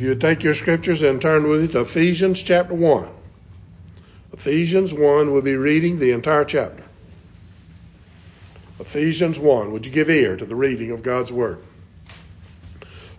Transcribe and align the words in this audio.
If 0.00 0.06
you 0.06 0.14
take 0.14 0.42
your 0.42 0.54
scriptures 0.54 1.02
and 1.02 1.20
turn 1.20 1.46
with 1.46 1.60
me 1.60 1.68
to 1.68 1.80
Ephesians 1.82 2.40
chapter 2.40 2.72
1. 2.72 3.06
Ephesians 4.32 4.94
1, 4.94 5.30
we'll 5.30 5.42
be 5.42 5.56
reading 5.56 5.98
the 5.98 6.12
entire 6.12 6.46
chapter. 6.46 6.82
Ephesians 8.78 9.38
1. 9.38 9.72
Would 9.72 9.84
you 9.84 9.92
give 9.92 10.08
ear 10.08 10.38
to 10.38 10.46
the 10.46 10.56
reading 10.56 10.92
of 10.92 11.02
God's 11.02 11.30
Word? 11.30 11.62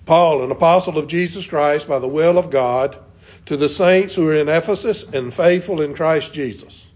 Paul, 0.07 0.43
an 0.43 0.49
apostle 0.49 0.97
of 0.97 1.07
Jesus 1.07 1.45
Christ 1.45 1.87
by 1.87 1.99
the 1.99 2.07
will 2.07 2.39
of 2.39 2.49
God, 2.49 2.97
to 3.45 3.57
the 3.57 3.69
saints 3.69 4.15
who 4.15 4.27
are 4.29 4.35
in 4.35 4.49
Ephesus 4.49 5.03
and 5.03 5.31
faithful 5.31 5.81
in 5.81 5.93
Christ 5.93 6.33
Jesus. 6.33 6.87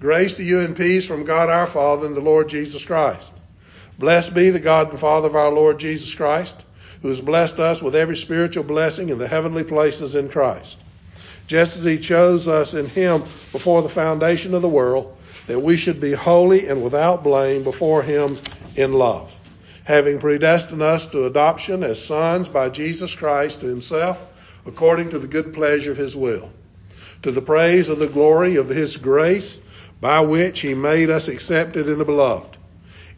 Grace 0.00 0.32
to 0.32 0.42
you 0.42 0.60
and 0.60 0.74
peace 0.74 1.04
from 1.04 1.26
God 1.26 1.50
our 1.50 1.66
Father 1.66 2.06
and 2.06 2.16
the 2.16 2.22
Lord 2.22 2.48
Jesus 2.48 2.86
Christ. 2.86 3.30
Blessed 3.98 4.32
be 4.32 4.48
the 4.48 4.58
God 4.58 4.88
and 4.88 4.98
Father 4.98 5.28
of 5.28 5.36
our 5.36 5.52
Lord 5.52 5.78
Jesus 5.78 6.14
Christ, 6.14 6.59
who 7.02 7.08
has 7.08 7.20
blessed 7.20 7.58
us 7.58 7.82
with 7.82 7.96
every 7.96 8.16
spiritual 8.16 8.64
blessing 8.64 9.08
in 9.08 9.18
the 9.18 9.28
heavenly 9.28 9.64
places 9.64 10.14
in 10.14 10.28
Christ. 10.28 10.76
Just 11.46 11.76
as 11.76 11.84
he 11.84 11.98
chose 11.98 12.46
us 12.46 12.74
in 12.74 12.86
him 12.86 13.24
before 13.52 13.82
the 13.82 13.88
foundation 13.88 14.54
of 14.54 14.62
the 14.62 14.68
world, 14.68 15.16
that 15.46 15.60
we 15.60 15.76
should 15.76 16.00
be 16.00 16.12
holy 16.12 16.68
and 16.68 16.82
without 16.82 17.24
blame 17.24 17.64
before 17.64 18.02
him 18.02 18.38
in 18.76 18.92
love, 18.92 19.32
having 19.84 20.20
predestined 20.20 20.82
us 20.82 21.06
to 21.06 21.24
adoption 21.24 21.82
as 21.82 22.02
sons 22.04 22.46
by 22.46 22.68
Jesus 22.68 23.14
Christ 23.14 23.60
to 23.60 23.66
himself, 23.66 24.20
according 24.66 25.10
to 25.10 25.18
the 25.18 25.26
good 25.26 25.52
pleasure 25.52 25.90
of 25.90 25.96
his 25.96 26.14
will, 26.14 26.50
to 27.22 27.32
the 27.32 27.42
praise 27.42 27.88
of 27.88 27.98
the 27.98 28.06
glory 28.06 28.56
of 28.56 28.68
his 28.68 28.96
grace, 28.96 29.58
by 30.00 30.20
which 30.20 30.60
he 30.60 30.74
made 30.74 31.10
us 31.10 31.28
accepted 31.28 31.88
in 31.88 31.98
the 31.98 32.04
beloved. 32.04 32.56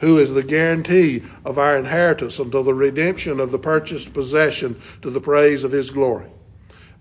who 0.00 0.18
is 0.18 0.30
the 0.30 0.42
guarantee 0.42 1.22
of 1.44 1.58
our 1.58 1.76
inheritance 1.76 2.38
until 2.38 2.62
the 2.62 2.74
redemption 2.74 3.40
of 3.40 3.50
the 3.50 3.58
purchased 3.58 4.12
possession 4.12 4.80
to 5.02 5.10
the 5.10 5.20
praise 5.20 5.64
of 5.64 5.72
his 5.72 5.90
glory. 5.90 6.26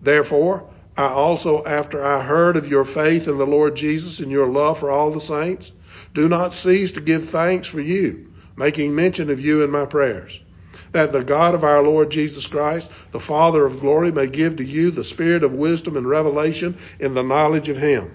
Therefore, 0.02 0.70
I 0.96 1.08
also, 1.08 1.64
after 1.66 2.04
I 2.04 2.24
heard 2.24 2.58
of 2.58 2.68
your 2.68 2.86
faith 2.86 3.28
in 3.28 3.38
the 3.38 3.46
Lord 3.46 3.76
Jesus 3.76 4.20
and 4.20 4.32
your 4.32 4.48
love 4.48 4.80
for 4.80 4.90
all 4.90 5.12
the 5.12 5.22
saints, 5.22 5.72
do 6.14 6.28
not 6.28 6.56
cease 6.56 6.92
to 6.94 7.02
give 7.02 7.30
thanks 7.30 7.68
for 7.68 7.82
you, 7.82 8.28
making 8.56 8.96
mention 8.96 9.30
of 9.30 9.40
you 9.40 9.64
in 9.64 9.70
my 9.70 9.86
prayers, 9.86 10.40
that 10.92 11.12
the 11.12 11.24
God 11.24 11.54
of 11.54 11.64
our 11.64 11.84
Lord 11.84 12.10
Jesus 12.10 12.48
Christ, 12.48 12.90
the 13.12 13.20
Father 13.20 13.64
of 13.66 13.80
glory, 13.80 14.12
may 14.12 14.26
give 14.26 14.56
to 14.56 14.64
you 14.64 14.90
the 14.90 15.04
spirit 15.04 15.44
of 15.44 15.54
wisdom 15.54 15.98
and 15.98 16.10
revelation 16.10 16.76
in 17.00 17.14
the 17.14 17.22
knowledge 17.22 17.70
of 17.70 17.78
him 17.78 18.12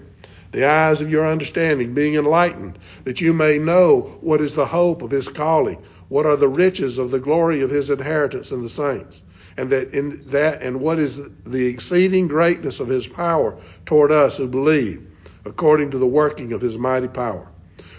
the 0.53 0.63
eyes 0.65 1.01
of 1.01 1.09
your 1.09 1.27
understanding 1.27 1.95
being 1.95 2.13
enlightened, 2.13 2.77
that 3.05 3.19
you 3.19 3.33
may 3.33 3.57
know 3.57 4.17
what 4.21 4.39
is 4.39 4.53
the 4.53 4.67
hope 4.67 5.01
of 5.01 5.09
his 5.09 5.27
calling, 5.27 5.83
what 6.09 6.27
are 6.27 6.37
the 6.37 6.47
riches 6.47 6.99
of 6.99 7.09
the 7.09 7.19
glory 7.19 7.61
of 7.61 7.71
his 7.71 7.89
inheritance 7.89 8.51
in 8.51 8.61
the 8.61 8.69
saints, 8.69 9.19
and 9.57 9.71
that 9.71 9.91
in 9.95 10.23
that 10.27 10.61
and 10.61 10.79
what 10.79 10.99
is 10.99 11.19
the 11.47 11.65
exceeding 11.65 12.27
greatness 12.27 12.79
of 12.79 12.87
his 12.87 13.07
power 13.07 13.57
toward 13.87 14.11
us 14.11 14.37
who 14.37 14.47
believe, 14.47 15.03
according 15.43 15.89
to 15.89 15.97
the 15.97 16.05
working 16.05 16.53
of 16.53 16.61
his 16.61 16.77
mighty 16.77 17.07
power, 17.07 17.47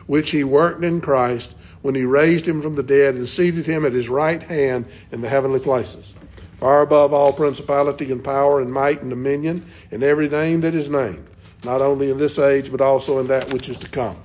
which 0.06 0.30
he 0.30 0.44
worked 0.44 0.84
in 0.84 1.00
Christ 1.00 1.50
when 1.82 1.96
he 1.96 2.04
raised 2.04 2.46
him 2.46 2.62
from 2.62 2.76
the 2.76 2.84
dead 2.84 3.16
and 3.16 3.28
seated 3.28 3.66
him 3.66 3.84
at 3.84 3.92
his 3.92 4.08
right 4.08 4.42
hand 4.44 4.86
in 5.10 5.20
the 5.20 5.28
heavenly 5.28 5.58
places, 5.58 6.14
far 6.60 6.82
above 6.82 7.12
all 7.12 7.32
principality 7.32 8.12
and 8.12 8.22
power 8.22 8.60
and 8.60 8.70
might 8.70 9.00
and 9.00 9.10
dominion, 9.10 9.66
and 9.90 10.04
every 10.04 10.28
name 10.28 10.60
that 10.60 10.74
is 10.76 10.88
named 10.88 11.26
not 11.64 11.80
only 11.80 12.10
in 12.10 12.18
this 12.18 12.38
age, 12.38 12.70
but 12.70 12.80
also 12.80 13.18
in 13.18 13.26
that 13.28 13.52
which 13.52 13.68
is 13.68 13.76
to 13.78 13.88
come. 13.88 14.16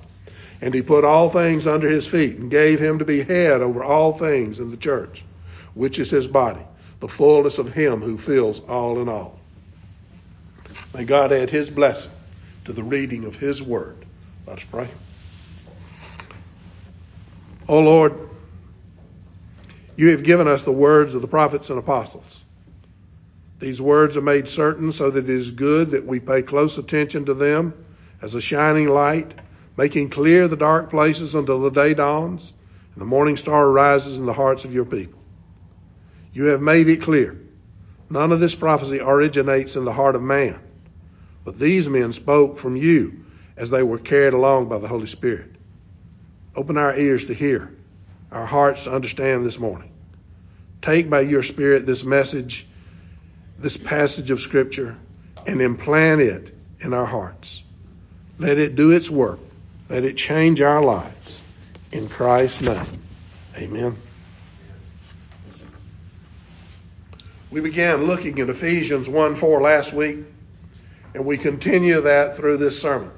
And 0.60 0.74
he 0.74 0.82
put 0.82 1.04
all 1.04 1.30
things 1.30 1.66
under 1.66 1.88
his 1.88 2.06
feet 2.06 2.36
and 2.36 2.50
gave 2.50 2.78
him 2.78 2.98
to 2.98 3.04
be 3.04 3.22
head 3.22 3.62
over 3.62 3.82
all 3.82 4.12
things 4.12 4.58
in 4.58 4.70
the 4.70 4.76
church, 4.76 5.24
which 5.74 5.98
is 5.98 6.10
his 6.10 6.26
body, 6.26 6.60
the 7.00 7.08
fullness 7.08 7.58
of 7.58 7.72
him 7.72 8.00
who 8.02 8.18
fills 8.18 8.60
all 8.60 9.00
in 9.00 9.08
all. 9.08 9.38
May 10.92 11.04
God 11.04 11.32
add 11.32 11.50
his 11.50 11.70
blessing 11.70 12.10
to 12.64 12.72
the 12.72 12.82
reading 12.82 13.24
of 13.24 13.34
his 13.36 13.62
word. 13.62 14.04
Let 14.46 14.58
us 14.58 14.64
pray. 14.70 14.88
O 17.68 17.76
oh 17.76 17.80
Lord, 17.80 18.18
you 19.96 20.08
have 20.08 20.24
given 20.24 20.48
us 20.48 20.62
the 20.62 20.72
words 20.72 21.14
of 21.14 21.22
the 21.22 21.28
prophets 21.28 21.70
and 21.70 21.78
apostles. 21.78 22.42
These 23.60 23.80
words 23.80 24.16
are 24.16 24.22
made 24.22 24.48
certain 24.48 24.90
so 24.90 25.10
that 25.10 25.24
it 25.24 25.30
is 25.30 25.50
good 25.50 25.90
that 25.90 26.06
we 26.06 26.18
pay 26.18 26.40
close 26.40 26.78
attention 26.78 27.26
to 27.26 27.34
them 27.34 27.74
as 28.22 28.34
a 28.34 28.40
shining 28.40 28.88
light, 28.88 29.34
making 29.76 30.08
clear 30.08 30.48
the 30.48 30.56
dark 30.56 30.88
places 30.88 31.34
until 31.34 31.60
the 31.60 31.70
day 31.70 31.92
dawns 31.92 32.54
and 32.94 33.02
the 33.02 33.06
morning 33.06 33.36
star 33.36 33.70
rises 33.70 34.18
in 34.18 34.24
the 34.24 34.32
hearts 34.32 34.64
of 34.64 34.72
your 34.72 34.86
people. 34.86 35.20
You 36.32 36.46
have 36.46 36.62
made 36.62 36.88
it 36.88 37.02
clear. 37.02 37.38
None 38.08 38.32
of 38.32 38.40
this 38.40 38.54
prophecy 38.54 38.98
originates 38.98 39.76
in 39.76 39.84
the 39.84 39.92
heart 39.92 40.16
of 40.16 40.22
man, 40.22 40.58
but 41.44 41.58
these 41.58 41.86
men 41.86 42.14
spoke 42.14 42.58
from 42.58 42.76
you 42.76 43.24
as 43.58 43.68
they 43.68 43.82
were 43.82 43.98
carried 43.98 44.32
along 44.32 44.68
by 44.68 44.78
the 44.78 44.88
Holy 44.88 45.06
Spirit. 45.06 45.54
Open 46.56 46.78
our 46.78 46.96
ears 46.96 47.26
to 47.26 47.34
hear, 47.34 47.70
our 48.32 48.46
hearts 48.46 48.84
to 48.84 48.92
understand 48.92 49.44
this 49.44 49.58
morning. 49.58 49.92
Take 50.80 51.10
by 51.10 51.20
your 51.20 51.42
Spirit 51.42 51.84
this 51.84 52.02
message 52.02 52.66
this 53.60 53.76
passage 53.76 54.30
of 54.30 54.40
Scripture 54.40 54.96
and 55.46 55.60
implant 55.60 56.20
it 56.20 56.54
in 56.80 56.94
our 56.94 57.06
hearts. 57.06 57.62
Let 58.38 58.58
it 58.58 58.74
do 58.74 58.90
its 58.90 59.10
work. 59.10 59.38
Let 59.88 60.04
it 60.04 60.16
change 60.16 60.60
our 60.60 60.82
lives. 60.82 61.38
In 61.92 62.08
Christ's 62.08 62.60
name, 62.62 63.02
amen. 63.56 63.96
We 67.50 67.60
began 67.60 68.04
looking 68.04 68.38
at 68.38 68.48
Ephesians 68.48 69.08
1 69.08 69.34
4 69.34 69.60
last 69.60 69.92
week, 69.92 70.18
and 71.14 71.26
we 71.26 71.36
continue 71.36 72.00
that 72.02 72.36
through 72.36 72.58
this 72.58 72.80
sermon. 72.80 73.10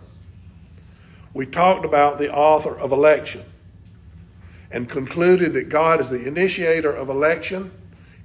We 1.34 1.46
talked 1.46 1.84
about 1.84 2.18
the 2.18 2.32
author 2.32 2.76
of 2.78 2.92
election 2.92 3.44
and 4.70 4.88
concluded 4.88 5.52
that 5.52 5.68
God 5.68 6.00
is 6.00 6.08
the 6.08 6.26
initiator 6.26 6.90
of 6.90 7.10
election 7.10 7.70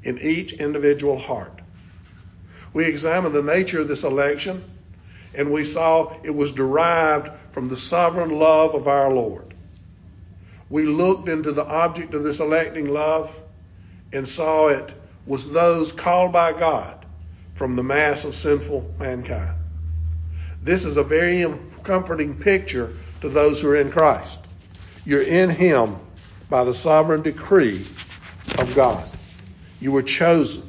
in 0.03 0.17
each 0.19 0.53
individual 0.53 1.19
heart. 1.19 1.61
We 2.73 2.85
examined 2.85 3.33
the 3.33 3.41
nature 3.41 3.81
of 3.81 3.88
this 3.88 4.03
election, 4.03 4.63
and 5.33 5.51
we 5.51 5.66
saw 5.66 6.13
it 6.23 6.33
was 6.33 6.51
derived 6.51 7.29
from 7.51 7.69
the 7.69 7.78
sovereign 7.78 8.29
love 8.29 8.75
of 8.75 8.88
our 8.88 9.11
Lord. 9.11 9.53
We 10.69 10.84
looked 10.84 11.29
into 11.29 11.52
the 11.52 11.66
object 11.66 12.14
of 12.14 12.23
this 12.23 12.40
electing 12.40 12.90
love 12.90 13.34
and 14.14 14.28
saw 14.28 14.67
it 14.67 14.93
was 15.25 15.49
those 15.49 15.91
called 15.91 16.31
by 16.34 16.53
God 16.53 17.05
from 17.55 17.75
the 17.75 17.84
mass 17.84 18.23
of 18.23 18.35
sinful 18.35 18.93
mankind. 18.99 19.58
This 20.61 20.85
is 20.85 20.97
a 20.97 21.03
very 21.03 21.46
comforting 21.84 22.35
picture 22.35 22.96
to 23.22 23.29
those 23.29 23.61
who 23.61 23.70
are 23.70 23.78
in 23.78 23.91
Christ. 23.91 24.40
You're 25.05 25.23
in 25.23 25.49
Him 25.49 25.97
by 26.49 26.63
the 26.63 26.73
sovereign 26.73 27.22
decree 27.22 27.87
of 28.58 28.73
God. 28.75 29.09
You 29.79 29.91
were 29.91 30.03
chosen 30.03 30.66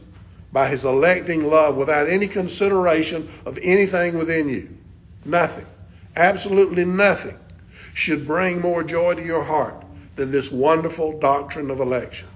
by 0.53 0.69
his 0.69 0.85
electing 0.85 1.45
love 1.45 1.77
without 1.77 2.09
any 2.09 2.27
consideration 2.27 3.29
of 3.45 3.59
anything 3.63 4.17
within 4.17 4.49
you. 4.49 4.69
Nothing, 5.25 5.67
absolutely 6.17 6.85
nothing, 6.85 7.39
should 7.95 8.27
bring 8.27 8.61
more 8.61 8.83
joy 8.83 9.15
to 9.15 9.25
your 9.25 9.45
heart 9.45 9.85
than 10.17 10.31
this 10.31 10.51
wonderful 10.51 11.19
doctrine 11.19 11.71
of 11.71 11.81
election. 11.81 12.29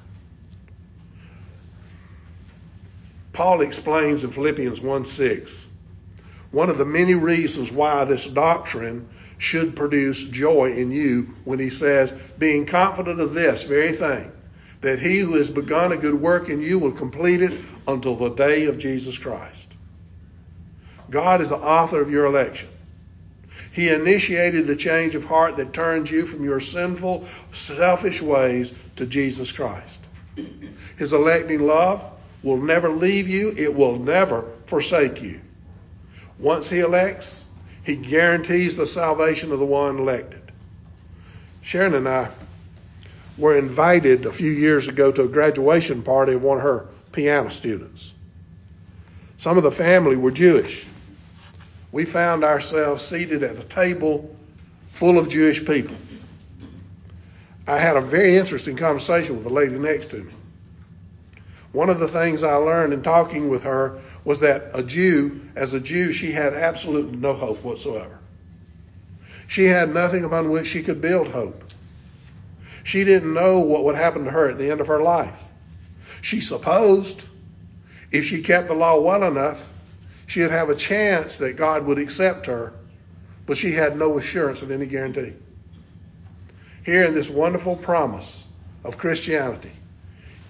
Paul 3.32 3.62
explains 3.62 4.24
in 4.24 4.30
Philippians 4.30 4.80
1 4.80 5.06
6, 5.06 5.64
one 6.50 6.68
of 6.68 6.76
the 6.76 6.84
many 6.84 7.14
reasons 7.14 7.72
why 7.72 8.04
this 8.04 8.26
doctrine 8.26 9.08
should 9.38 9.74
produce 9.74 10.22
joy 10.24 10.72
in 10.72 10.92
you 10.92 11.34
when 11.44 11.58
he 11.58 11.70
says, 11.70 12.12
being 12.38 12.66
confident 12.66 13.20
of 13.20 13.32
this 13.32 13.62
very 13.62 13.92
thing, 13.92 14.30
that 14.82 14.98
he 14.98 15.18
who 15.20 15.34
has 15.34 15.48
begun 15.48 15.92
a 15.92 15.96
good 15.96 16.14
work 16.14 16.50
in 16.50 16.60
you 16.60 16.78
will 16.78 16.92
complete 16.92 17.42
it 17.42 17.58
until 17.86 18.16
the 18.16 18.30
day 18.30 18.66
of 18.66 18.78
Jesus 18.78 19.18
Christ. 19.18 19.68
God 21.10 21.40
is 21.40 21.48
the 21.48 21.56
author 21.56 22.00
of 22.00 22.10
your 22.10 22.26
election. 22.26 22.68
He 23.72 23.88
initiated 23.88 24.66
the 24.66 24.76
change 24.76 25.14
of 25.14 25.24
heart 25.24 25.56
that 25.56 25.72
turns 25.72 26.10
you 26.10 26.26
from 26.26 26.44
your 26.44 26.60
sinful, 26.60 27.26
selfish 27.52 28.20
ways 28.20 28.72
to 28.96 29.06
Jesus 29.06 29.50
Christ. 29.50 29.98
His 30.96 31.12
electing 31.12 31.60
love 31.60 32.02
will 32.42 32.58
never 32.58 32.90
leave 32.90 33.28
you. 33.28 33.54
It 33.56 33.74
will 33.74 33.98
never 33.98 34.44
forsake 34.66 35.22
you. 35.22 35.40
Once 36.38 36.68
he 36.68 36.80
elects, 36.80 37.44
he 37.84 37.96
guarantees 37.96 38.76
the 38.76 38.86
salvation 38.86 39.52
of 39.52 39.58
the 39.58 39.66
one 39.66 39.98
elected. 39.98 40.52
Sharon 41.62 41.94
and 41.94 42.08
I 42.08 42.30
were 43.38 43.56
invited 43.56 44.26
a 44.26 44.32
few 44.32 44.50
years 44.50 44.88
ago 44.88 45.12
to 45.12 45.22
a 45.22 45.28
graduation 45.28 46.02
party 46.02 46.34
of 46.34 46.42
one 46.42 46.58
of 46.58 46.64
her 46.64 46.88
piano 47.12 47.50
students. 47.50 48.12
Some 49.38 49.56
of 49.56 49.64
the 49.64 49.72
family 49.72 50.16
were 50.16 50.30
Jewish. 50.30 50.86
We 51.90 52.04
found 52.04 52.44
ourselves 52.44 53.04
seated 53.04 53.42
at 53.42 53.56
a 53.56 53.64
table 53.64 54.34
full 54.94 55.18
of 55.18 55.28
Jewish 55.28 55.64
people. 55.64 55.96
I 57.66 57.78
had 57.78 57.96
a 57.96 58.00
very 58.00 58.36
interesting 58.36 58.76
conversation 58.76 59.34
with 59.34 59.44
the 59.44 59.50
lady 59.50 59.78
next 59.78 60.10
to 60.10 60.18
me. 60.18 60.32
One 61.72 61.88
of 61.88 62.00
the 62.00 62.08
things 62.08 62.42
I 62.42 62.54
learned 62.54 62.92
in 62.92 63.02
talking 63.02 63.48
with 63.48 63.62
her 63.62 64.00
was 64.24 64.40
that 64.40 64.70
a 64.74 64.82
Jew, 64.82 65.40
as 65.56 65.72
a 65.72 65.80
Jew, 65.80 66.12
she 66.12 66.32
had 66.32 66.54
absolutely 66.54 67.16
no 67.16 67.34
hope 67.34 67.62
whatsoever. 67.62 68.18
She 69.48 69.64
had 69.64 69.92
nothing 69.92 70.24
upon 70.24 70.50
which 70.50 70.66
she 70.66 70.82
could 70.82 71.00
build 71.00 71.28
hope. 71.28 71.64
She 72.84 73.04
didn't 73.04 73.32
know 73.32 73.60
what 73.60 73.84
would 73.84 73.96
happen 73.96 74.24
to 74.24 74.30
her 74.30 74.50
at 74.50 74.58
the 74.58 74.70
end 74.70 74.80
of 74.80 74.86
her 74.86 75.02
life. 75.02 75.38
She 76.22 76.40
supposed 76.40 77.24
if 78.12 78.26
she 78.26 78.42
kept 78.42 78.68
the 78.68 78.74
law 78.74 79.00
well 79.00 79.24
enough, 79.24 79.60
she'd 80.26 80.50
have 80.50 80.68
a 80.68 80.76
chance 80.76 81.38
that 81.38 81.56
God 81.56 81.86
would 81.86 81.98
accept 81.98 82.46
her, 82.46 82.74
but 83.46 83.56
she 83.56 83.72
had 83.72 83.98
no 83.98 84.18
assurance 84.18 84.62
of 84.62 84.70
any 84.70 84.86
guarantee. 84.86 85.32
Here 86.84 87.04
in 87.04 87.14
this 87.14 87.30
wonderful 87.30 87.76
promise 87.76 88.44
of 88.84 88.98
Christianity, 88.98 89.72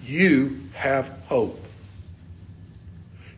you 0.03 0.59
have 0.73 1.09
hope. 1.25 1.59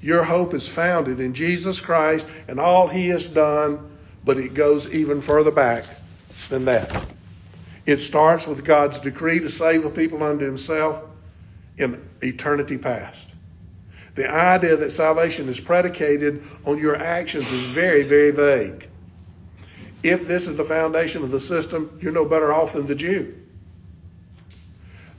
Your 0.02 0.24
hope 0.24 0.54
is 0.54 0.68
founded 0.68 1.20
in 1.20 1.34
Jesus 1.34 1.80
Christ 1.80 2.26
and 2.48 2.60
all 2.60 2.88
he 2.88 3.10
has 3.10 3.28
done, 3.28 3.92
but 4.24 4.38
it 4.38 4.56
goes 4.56 4.88
even 4.90 5.22
further 5.22 5.52
back 5.52 5.86
than 6.50 6.66
that. 6.66 7.06
It 7.86 8.00
starts 8.00 8.48
with 8.48 8.66
God's 8.66 9.00
decree 9.00 9.40
to 9.40 9.50
save 9.50 9.86
a 9.86 9.90
people 9.90 10.24
unto 10.24 10.46
himself 10.46 11.04
in 11.77 12.07
eternity 12.22 12.77
past. 12.77 13.27
The 14.16 14.30
idea 14.30 14.77
that 14.77 14.92
salvation 14.92 15.50
is 15.50 15.60
predicated 15.60 16.44
on 16.66 16.77
your 16.77 16.95
actions 16.95 17.51
is 17.51 17.63
very, 17.66 18.04
very 18.04 18.31
vague. 18.31 18.88
If 20.04 20.27
this 20.27 20.48
is 20.48 20.56
the 20.56 20.63
foundation 20.63 21.24
of 21.24 21.31
the 21.31 21.42
system, 21.42 21.98
you're 22.01 22.13
no 22.13 22.25
better 22.25 22.54
off 22.54 22.74
than 22.74 22.88
the 22.88 22.95
Jew. 22.95 23.36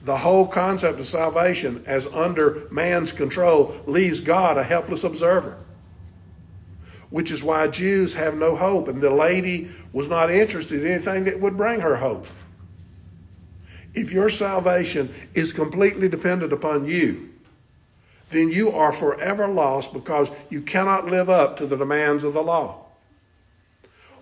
The 0.04 0.16
whole 0.16 0.46
concept 0.46 1.00
of 1.00 1.06
salvation 1.06 1.82
as 1.86 2.06
under 2.06 2.68
man's 2.70 3.10
control 3.10 3.76
leaves 3.86 4.20
God 4.20 4.56
a 4.56 4.62
helpless 4.62 5.02
observer. 5.02 5.58
Which 7.10 7.32
is 7.32 7.42
why 7.42 7.66
Jews 7.66 8.14
have 8.14 8.36
no 8.36 8.56
hope, 8.56 8.88
and 8.88 9.00
the 9.00 9.10
lady 9.10 9.70
was 9.92 10.08
not 10.08 10.30
interested 10.30 10.84
in 10.84 10.92
anything 10.92 11.24
that 11.24 11.40
would 11.40 11.56
bring 11.56 11.80
her 11.80 11.96
hope. 11.96 12.26
If 13.96 14.12
your 14.12 14.28
salvation 14.28 15.12
is 15.34 15.52
completely 15.52 16.08
dependent 16.08 16.52
upon 16.52 16.86
you, 16.86 17.30
then 18.30 18.50
you 18.50 18.72
are 18.72 18.92
forever 18.92 19.48
lost 19.48 19.94
because 19.94 20.28
you 20.50 20.60
cannot 20.60 21.06
live 21.06 21.30
up 21.30 21.56
to 21.56 21.66
the 21.66 21.76
demands 21.76 22.22
of 22.22 22.34
the 22.34 22.42
law. 22.42 22.84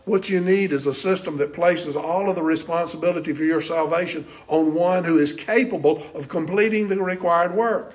What 0.04 0.28
you 0.28 0.40
need 0.40 0.72
is 0.72 0.86
a 0.86 0.94
system 0.94 1.38
that 1.38 1.54
places 1.54 1.96
all 1.96 2.28
of 2.28 2.36
the 2.36 2.42
responsibility 2.42 3.32
for 3.32 3.42
your 3.42 3.62
salvation 3.62 4.26
on 4.46 4.74
one 4.74 5.02
who 5.02 5.18
is 5.18 5.32
capable 5.32 6.06
of 6.14 6.28
completing 6.28 6.88
the 6.88 7.02
required 7.02 7.54
work. 7.54 7.94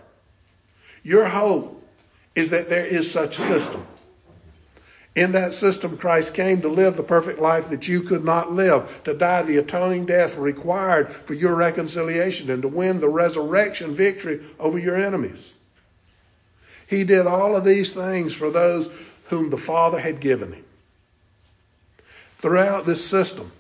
Your 1.04 1.28
hope 1.28 1.82
is 2.36 2.50
that 2.50 2.70
there 2.70 2.86
is 2.86 3.10
such 3.10 3.38
a 3.38 3.42
system. 3.42 3.86
In 5.20 5.34
that 5.34 5.54
system, 5.54 5.98
Christ 5.98 6.34
came 6.34 6.62
to 6.62 6.70
live 6.70 6.96
the 6.96 7.04
perfect 7.04 7.40
life 7.40 7.72
that 7.72 7.90
you 7.90 8.04
could 8.04 8.24
not 8.24 8.54
live, 8.54 9.02
to 9.04 9.14
die 9.14 9.44
the 9.44 9.58
atoning 9.58 10.06
death 10.06 10.38
required 10.38 11.12
for 11.12 11.34
your 11.34 11.56
reconciliation, 11.56 12.50
and 12.50 12.62
to 12.62 12.70
win 12.70 13.02
the 13.02 13.10
resurrection 13.10 13.94
victory 13.96 14.40
over 14.58 14.80
your 14.80 14.96
enemies. 14.96 15.52
He 16.88 17.04
did 17.04 17.28
all 17.28 17.58
of 17.58 17.66
these 17.66 17.92
things 17.92 18.34
for 18.34 18.50
those 18.50 18.90
whom 19.26 19.50
the 19.50 19.58
Father 19.58 20.00
had 20.00 20.22
given 20.22 20.54
him. 20.54 20.64
Throughout 22.38 22.86
this 22.86 23.04
system, 23.04 23.52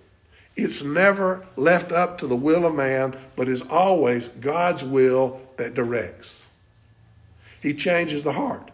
it's 0.56 0.81
never 0.81 1.45
left 1.57 1.91
up 1.91 2.19
to 2.19 2.27
the 2.27 2.38
will 2.38 2.65
of 2.67 2.73
man, 2.73 3.17
but 3.35 3.50
is 3.50 3.63
always 3.63 4.29
God's 4.29 4.85
will 4.85 5.41
that 5.57 5.73
directs. 5.73 6.41
He 7.61 7.73
changes 7.73 8.23
the 8.23 8.31
heart. 8.31 8.69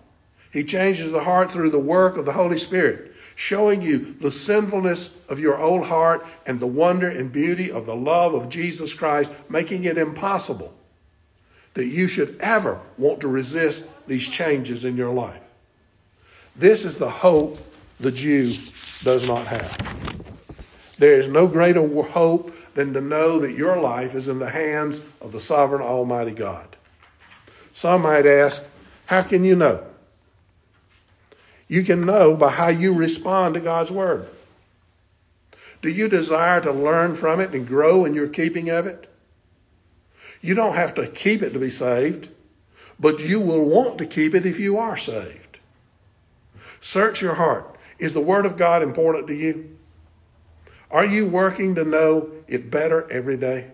He 0.56 0.64
changes 0.64 1.12
the 1.12 1.22
heart 1.22 1.52
through 1.52 1.72
the 1.72 1.80
work 1.80 2.16
of 2.16 2.24
the 2.24 2.32
Holy 2.32 2.58
Spirit, 2.58 3.12
showing 3.36 3.82
you 3.82 4.16
the 4.22 4.32
sinfulness 4.32 5.10
of 5.28 5.38
your 5.38 5.60
old 5.60 5.86
heart 5.86 6.26
and 6.46 6.62
the 6.62 6.66
wonder 6.66 7.10
and 7.10 7.30
beauty 7.30 7.74
of 7.74 7.86
the 7.86 7.96
love 7.96 8.34
of 8.34 8.48
Jesus 8.48 8.94
Christ, 8.94 9.34
making 9.50 9.84
it 9.84 9.98
impossible 9.98 10.74
that 11.74 11.88
you 11.88 12.08
should 12.08 12.38
ever 12.40 12.80
want 12.98 13.20
to 13.20 13.28
resist 13.28 13.84
these 14.08 14.26
changes 14.26 14.86
in 14.86 14.96
your 14.96 15.12
life. 15.12 15.42
This 16.56 16.86
is 16.86 16.96
the 16.96 17.10
hope 17.10 17.58
the 18.00 18.12
Jew 18.12 18.56
does 19.04 19.28
not 19.28 19.46
have. 19.48 19.78
There 20.98 21.20
is 21.20 21.28
no 21.28 21.48
greater 21.48 21.86
hope 22.04 22.56
than 22.76 22.94
to 22.94 23.02
know 23.02 23.40
that 23.40 23.58
your 23.58 23.82
life 23.82 24.16
is 24.16 24.30
in 24.30 24.40
the 24.40 24.50
hands 24.50 25.02
of 25.20 25.34
the 25.34 25.42
sovereign 25.42 25.82
Almighty 25.82 26.32
God. 26.32 26.78
Some 27.74 28.04
might 28.04 28.26
ask, 28.26 28.64
how 29.06 29.22
can 29.22 29.44
you 29.44 29.58
know? 29.58 29.86
You 31.68 31.84
can 31.84 32.06
know 32.06 32.36
by 32.36 32.50
how 32.50 32.68
you 32.68 32.94
respond 32.94 33.56
to 33.56 33.60
God's 33.60 33.92
Word. 33.92 34.28
Do 35.82 35.90
you 35.90 36.08
desire 36.08 36.62
to 36.62 36.72
learn 36.72 37.16
from 37.16 37.40
it 37.40 37.54
and 37.54 37.68
grow 37.68 38.06
in 38.06 38.14
your 38.14 38.28
keeping 38.28 38.70
of 38.70 38.88
it? 38.88 39.12
You 40.42 40.54
don't 40.54 40.76
have 40.76 40.96
to 40.96 41.08
keep 41.08 41.42
it 41.42 41.52
to 41.54 41.60
be 41.60 41.72
saved, 41.72 42.30
but 43.00 43.20
you 43.20 43.40
will 43.40 43.66
want 43.66 43.98
to 43.98 44.06
keep 44.06 44.36
it 44.36 44.46
if 44.46 44.60
you 44.60 44.78
are 44.78 44.98
saved. 44.98 45.60
Search 46.82 47.22
your 47.22 47.34
heart. 47.34 47.78
Is 47.98 48.14
the 48.14 48.22
Word 48.22 48.46
of 48.46 48.58
God 48.58 48.84
important 48.84 49.28
to 49.28 49.34
you? 49.34 49.78
Are 50.92 51.06
you 51.06 51.26
working 51.26 51.76
to 51.76 51.84
know 51.84 52.30
it 52.48 52.70
better 52.70 53.10
every 53.12 53.38
day? 53.38 53.72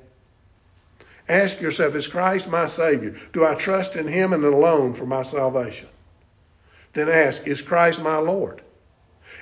Ask 1.28 1.62
yourself, 1.62 1.96
is 1.96 2.08
Christ 2.08 2.48
my 2.48 2.68
Savior? 2.68 3.18
Do 3.34 3.46
I 3.46 3.56
trust 3.56 3.96
in 3.96 4.08
Him 4.08 4.34
and 4.34 4.44
alone 4.44 4.94
for 4.94 5.06
my 5.06 5.24
salvation? 5.24 5.88
Then 6.94 7.10
ask, 7.10 7.48
is 7.48 7.62
Christ 7.62 8.02
my 8.02 8.18
Lord? 8.18 8.62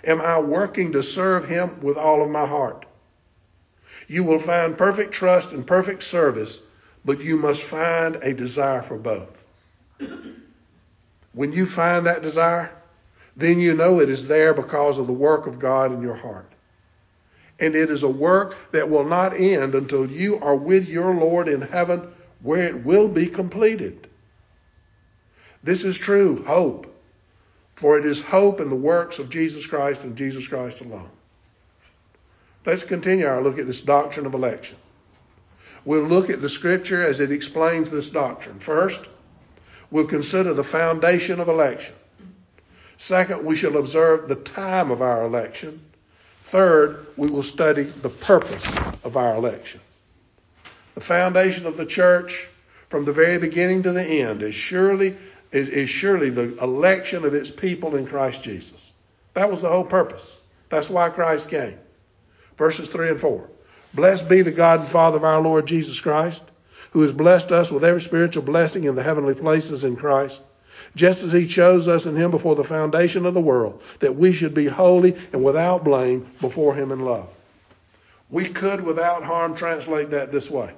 Am 0.03 0.21
I 0.21 0.39
working 0.39 0.91
to 0.93 1.03
serve 1.03 1.47
Him 1.47 1.81
with 1.81 1.97
all 1.97 2.23
of 2.23 2.29
my 2.29 2.45
heart? 2.45 2.85
You 4.07 4.23
will 4.23 4.39
find 4.39 4.77
perfect 4.77 5.13
trust 5.13 5.51
and 5.51 5.65
perfect 5.65 6.03
service 6.03 6.59
but 7.05 7.21
you 7.21 7.37
must 7.37 7.63
find 7.63 8.17
a 8.17 8.33
desire 8.33 8.81
for 8.81 8.97
both. 8.97 9.43
When 11.33 11.53
you 11.53 11.65
find 11.65 12.05
that 12.05 12.21
desire, 12.21 12.71
then 13.35 13.59
you 13.59 13.73
know 13.73 13.99
it 13.99 14.09
is 14.09 14.27
there 14.27 14.53
because 14.53 14.97
of 14.97 15.07
the 15.07 15.13
work 15.13 15.47
of 15.47 15.59
God 15.59 15.93
in 15.93 16.01
your 16.01 16.15
heart. 16.15 16.51
And 17.59 17.75
it 17.75 17.89
is 17.89 18.03
a 18.03 18.09
work 18.09 18.55
that 18.71 18.89
will 18.89 19.03
not 19.03 19.39
end 19.39 19.75
until 19.75 20.09
you 20.09 20.39
are 20.39 20.55
with 20.55 20.87
your 20.87 21.13
Lord 21.13 21.47
in 21.47 21.61
heaven 21.61 22.11
where 22.41 22.67
it 22.67 22.85
will 22.85 23.07
be 23.07 23.27
completed. 23.27 24.07
This 25.63 25.83
is 25.83 25.97
true 25.97 26.43
hope, 26.45 26.93
for 27.79 27.97
it 27.97 28.05
is 28.05 28.21
hope 28.21 28.59
in 28.59 28.69
the 28.69 28.75
works 28.75 29.19
of 29.19 29.29
Jesus 29.29 29.65
Christ 29.65 30.01
and 30.01 30.15
Jesus 30.15 30.45
Christ 30.45 30.81
alone. 30.81 31.09
Let's 32.65 32.83
continue 32.83 33.25
our 33.25 33.41
look 33.41 33.57
at 33.57 33.67
this 33.67 33.79
doctrine 33.79 34.25
of 34.25 34.33
election. 34.33 34.77
We'll 35.85 36.03
look 36.03 36.29
at 36.29 36.41
the 36.41 36.49
scripture 36.49 37.05
as 37.05 37.21
it 37.21 37.31
explains 37.31 37.89
this 37.89 38.09
doctrine. 38.09 38.59
First, 38.59 38.99
we'll 39.91 40.07
consider 40.07 40.53
the 40.53 40.63
foundation 40.63 41.39
of 41.39 41.47
election. 41.47 41.95
Second, 42.97 43.45
we 43.45 43.55
shall 43.55 43.77
observe 43.77 44.27
the 44.27 44.35
time 44.35 44.91
of 44.91 45.01
our 45.01 45.25
election. 45.25 45.81
Third, 46.43 47.07
we 47.15 47.29
will 47.29 47.43
study 47.43 47.83
the 47.83 48.09
purpose 48.09 48.65
of 49.05 49.15
our 49.15 49.35
election. 49.35 49.79
The 50.95 51.01
foundation 51.01 51.65
of 51.65 51.77
the 51.77 51.85
church 51.85 52.49
from 52.89 53.05
the 53.05 53.13
very 53.13 53.37
beginning 53.37 53.83
to 53.83 53.93
the 53.93 54.03
end 54.03 54.43
is 54.43 54.53
surely 54.53 55.15
is, 55.51 55.69
is 55.69 55.89
surely 55.89 56.29
the 56.29 56.57
election 56.57 57.25
of 57.25 57.33
its 57.33 57.49
people 57.49 57.95
in 57.95 58.05
Christ 58.05 58.41
Jesus. 58.41 58.91
That 59.33 59.49
was 59.49 59.61
the 59.61 59.69
whole 59.69 59.85
purpose. 59.85 60.37
That's 60.69 60.89
why 60.89 61.09
Christ 61.09 61.49
came. 61.49 61.77
verses 62.57 62.89
3 62.89 63.09
and 63.11 63.19
4. 63.19 63.49
Blessed 63.93 64.29
be 64.29 64.41
the 64.41 64.51
God 64.51 64.81
and 64.81 64.89
Father 64.89 65.17
of 65.17 65.23
our 65.23 65.41
Lord 65.41 65.65
Jesus 65.65 65.99
Christ, 65.99 66.43
who 66.91 67.01
has 67.01 67.11
blessed 67.11 67.51
us 67.51 67.71
with 67.71 67.83
every 67.83 68.01
spiritual 68.01 68.43
blessing 68.43 68.83
in 68.83 68.95
the 68.95 69.03
heavenly 69.03 69.33
places 69.33 69.83
in 69.83 69.95
Christ, 69.95 70.41
just 70.95 71.23
as 71.23 71.31
he 71.31 71.47
chose 71.47 71.87
us 71.87 72.05
in 72.05 72.15
him 72.15 72.31
before 72.31 72.55
the 72.55 72.63
foundation 72.63 73.25
of 73.25 73.33
the 73.33 73.41
world, 73.41 73.81
that 73.99 74.15
we 74.15 74.33
should 74.33 74.53
be 74.53 74.65
holy 74.67 75.15
and 75.33 75.43
without 75.43 75.83
blame 75.83 76.29
before 76.41 76.75
him 76.75 76.91
in 76.91 76.99
love. 76.99 77.29
We 78.29 78.49
could, 78.49 78.81
without 78.83 79.23
harm, 79.23 79.55
translate 79.55 80.11
that 80.11 80.31
this 80.31 80.49
way. 80.49 80.71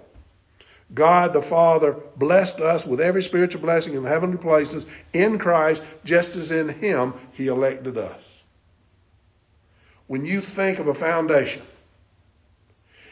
God 0.93 1.33
the 1.33 1.41
Father 1.41 1.95
blessed 2.17 2.59
us 2.59 2.85
with 2.85 2.99
every 2.99 3.23
spiritual 3.23 3.61
blessing 3.61 3.93
in 3.93 4.03
the 4.03 4.09
heavenly 4.09 4.37
places 4.37 4.85
in 5.13 5.37
Christ, 5.37 5.81
just 6.03 6.35
as 6.35 6.51
in 6.51 6.67
Him 6.69 7.13
He 7.33 7.47
elected 7.47 7.97
us. 7.97 8.21
When 10.07 10.25
you 10.25 10.41
think 10.41 10.79
of 10.79 10.87
a 10.87 10.93
foundation, 10.93 11.61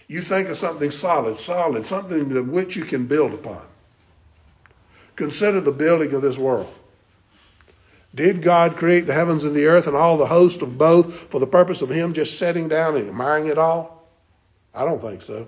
you 0.08 0.22
think 0.22 0.50
of 0.50 0.58
something 0.58 0.92
solid, 0.92 1.38
solid, 1.38 1.86
something 1.86 2.36
of 2.36 2.50
which 2.50 2.76
you 2.76 2.84
can 2.84 3.06
build 3.06 3.34
upon. 3.34 3.62
Consider 5.16 5.62
the 5.62 5.72
building 5.72 6.14
of 6.14 6.22
this 6.22 6.38
world. 6.38 6.74
Did 8.14 8.42
God 8.42 8.76
create 8.76 9.06
the 9.06 9.14
heavens 9.14 9.46
and 9.46 9.56
the 9.56 9.68
earth 9.68 9.88
and 9.88 9.96
all 9.96 10.18
the 10.18 10.26
host 10.26 10.62
of 10.62 10.78
both 10.78 11.14
for 11.30 11.40
the 11.40 11.48
purpose 11.48 11.82
of 11.82 11.90
Him 11.90 12.14
just 12.14 12.40
sitting 12.40 12.68
down 12.68 12.98
and 12.98 13.08
admiring 13.08 13.48
it 13.48 13.58
all? 13.58 14.08
I 14.74 14.84
don't 14.84 15.02
think 15.02 15.22
so. 15.22 15.48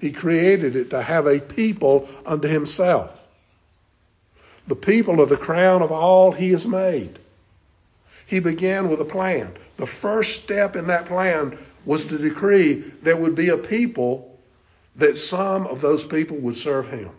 He 0.00 0.12
created 0.12 0.76
it 0.76 0.90
to 0.90 1.02
have 1.02 1.26
a 1.26 1.40
people 1.40 2.08
unto 2.24 2.48
himself. 2.48 3.10
The 4.66 4.76
people 4.76 5.20
are 5.20 5.26
the 5.26 5.36
crown 5.36 5.82
of 5.82 5.92
all 5.92 6.32
he 6.32 6.50
has 6.50 6.66
made. 6.66 7.18
He 8.26 8.40
began 8.40 8.88
with 8.88 9.00
a 9.00 9.04
plan. 9.04 9.54
The 9.76 9.86
first 9.86 10.42
step 10.42 10.76
in 10.76 10.86
that 10.86 11.06
plan 11.06 11.58
was 11.84 12.04
to 12.06 12.18
decree 12.18 12.92
there 13.02 13.16
would 13.16 13.34
be 13.34 13.48
a 13.48 13.58
people 13.58 14.38
that 14.96 15.18
some 15.18 15.66
of 15.66 15.80
those 15.80 16.04
people 16.04 16.36
would 16.38 16.56
serve 16.56 16.88
him. 16.88 17.10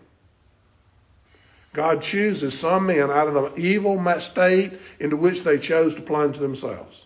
God 1.73 2.01
chooses 2.01 2.57
some 2.57 2.85
men 2.85 3.09
out 3.09 3.27
of 3.27 3.33
the 3.33 3.55
evil 3.59 4.03
state 4.21 4.73
into 4.99 5.17
which 5.17 5.43
they 5.43 5.57
chose 5.57 5.95
to 5.95 6.01
plunge 6.01 6.37
themselves. 6.37 7.05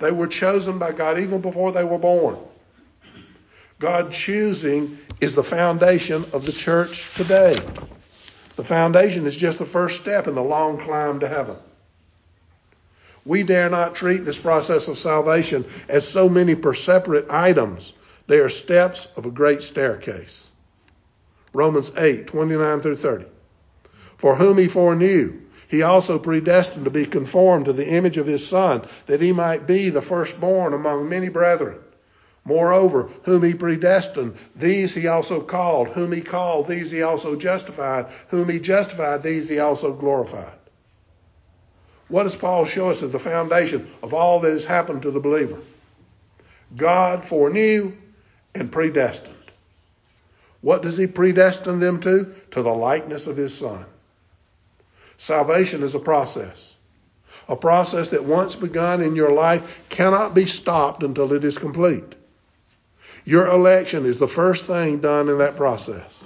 They 0.00 0.10
were 0.10 0.26
chosen 0.26 0.78
by 0.78 0.92
God 0.92 1.20
even 1.20 1.40
before 1.40 1.70
they 1.72 1.84
were 1.84 1.98
born. 1.98 2.36
God 3.78 4.12
choosing 4.12 4.98
is 5.20 5.34
the 5.34 5.42
foundation 5.42 6.26
of 6.32 6.46
the 6.46 6.52
church 6.52 7.10
today. 7.16 7.56
The 8.56 8.64
foundation 8.64 9.26
is 9.26 9.34
just 9.34 9.58
the 9.58 9.66
first 9.66 10.00
step 10.00 10.28
in 10.28 10.34
the 10.34 10.42
long 10.42 10.78
climb 10.78 11.20
to 11.20 11.28
heaven. 11.28 11.56
We 13.24 13.42
dare 13.42 13.70
not 13.70 13.94
treat 13.94 14.24
this 14.24 14.38
process 14.38 14.86
of 14.86 14.98
salvation 14.98 15.64
as 15.88 16.06
so 16.06 16.28
many 16.28 16.56
separate 16.74 17.30
items. 17.30 17.92
They 18.26 18.38
are 18.38 18.48
steps 18.48 19.08
of 19.16 19.26
a 19.26 19.30
great 19.30 19.62
staircase. 19.62 20.48
Romans 21.52 21.90
8, 21.96 22.26
29 22.26 22.80
through 22.80 22.96
30. 22.96 23.24
For 24.18 24.36
whom 24.36 24.58
he 24.58 24.68
foreknew, 24.68 25.40
he 25.68 25.82
also 25.82 26.18
predestined 26.18 26.84
to 26.84 26.90
be 26.90 27.06
conformed 27.06 27.66
to 27.66 27.72
the 27.72 27.88
image 27.88 28.18
of 28.18 28.26
his 28.26 28.46
Son, 28.46 28.86
that 29.06 29.20
he 29.20 29.32
might 29.32 29.66
be 29.66 29.90
the 29.90 30.02
firstborn 30.02 30.72
among 30.72 31.08
many 31.08 31.28
brethren. 31.28 31.78
Moreover, 32.44 33.08
whom 33.22 33.42
he 33.42 33.54
predestined, 33.54 34.36
these 34.54 34.94
he 34.94 35.06
also 35.06 35.40
called. 35.40 35.88
Whom 35.88 36.12
he 36.12 36.20
called, 36.20 36.68
these 36.68 36.90
he 36.90 37.02
also 37.02 37.36
justified. 37.36 38.06
Whom 38.28 38.50
he 38.50 38.58
justified, 38.58 39.22
these 39.22 39.48
he 39.48 39.58
also 39.58 39.92
glorified. 39.92 40.52
What 42.08 42.24
does 42.24 42.36
Paul 42.36 42.66
show 42.66 42.90
us 42.90 43.02
as 43.02 43.10
the 43.10 43.18
foundation 43.18 43.90
of 44.02 44.12
all 44.12 44.40
that 44.40 44.52
has 44.52 44.64
happened 44.64 45.02
to 45.02 45.10
the 45.10 45.20
believer? 45.20 45.58
God 46.76 47.24
foreknew 47.24 47.92
and 48.54 48.70
predestined. 48.70 49.34
What 50.60 50.82
does 50.82 50.96
he 50.96 51.06
predestine 51.06 51.80
them 51.80 52.00
to? 52.00 52.34
To 52.52 52.62
the 52.62 52.72
likeness 52.72 53.26
of 53.26 53.36
his 53.36 53.56
Son. 53.56 53.86
Salvation 55.16 55.82
is 55.82 55.94
a 55.94 55.98
process. 55.98 56.74
A 57.48 57.56
process 57.56 58.10
that 58.10 58.24
once 58.24 58.54
begun 58.54 59.02
in 59.02 59.16
your 59.16 59.32
life 59.32 59.62
cannot 59.88 60.34
be 60.34 60.46
stopped 60.46 61.02
until 61.02 61.32
it 61.32 61.44
is 61.44 61.58
complete. 61.58 62.13
Your 63.24 63.46
election 63.46 64.04
is 64.06 64.18
the 64.18 64.28
first 64.28 64.66
thing 64.66 65.00
done 65.00 65.28
in 65.28 65.38
that 65.38 65.56
process. 65.56 66.22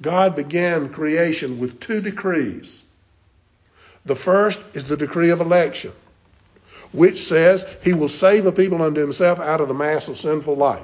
God 0.00 0.34
began 0.34 0.88
creation 0.88 1.58
with 1.58 1.80
two 1.80 2.00
decrees. 2.00 2.82
The 4.06 4.16
first 4.16 4.60
is 4.74 4.84
the 4.84 4.96
decree 4.96 5.30
of 5.30 5.40
election, 5.40 5.92
which 6.92 7.26
says 7.26 7.64
he 7.82 7.92
will 7.92 8.08
save 8.08 8.46
a 8.46 8.52
people 8.52 8.82
unto 8.82 9.00
himself 9.00 9.38
out 9.38 9.60
of 9.60 9.68
the 9.68 9.74
mass 9.74 10.08
of 10.08 10.18
sinful 10.18 10.56
life. 10.56 10.82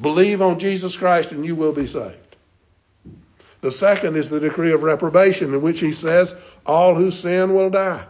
Believe 0.00 0.42
on 0.42 0.58
Jesus 0.58 0.96
Christ 0.96 1.32
and 1.32 1.44
you 1.44 1.56
will 1.56 1.72
be 1.72 1.86
saved. 1.86 2.16
The 3.60 3.72
second 3.72 4.16
is 4.16 4.28
the 4.28 4.38
decree 4.38 4.72
of 4.72 4.84
reprobation, 4.84 5.52
in 5.52 5.62
which 5.62 5.80
he 5.80 5.92
says, 5.92 6.32
all 6.64 6.94
who 6.94 7.10
sin 7.10 7.54
will 7.54 7.70
die. 7.70 8.04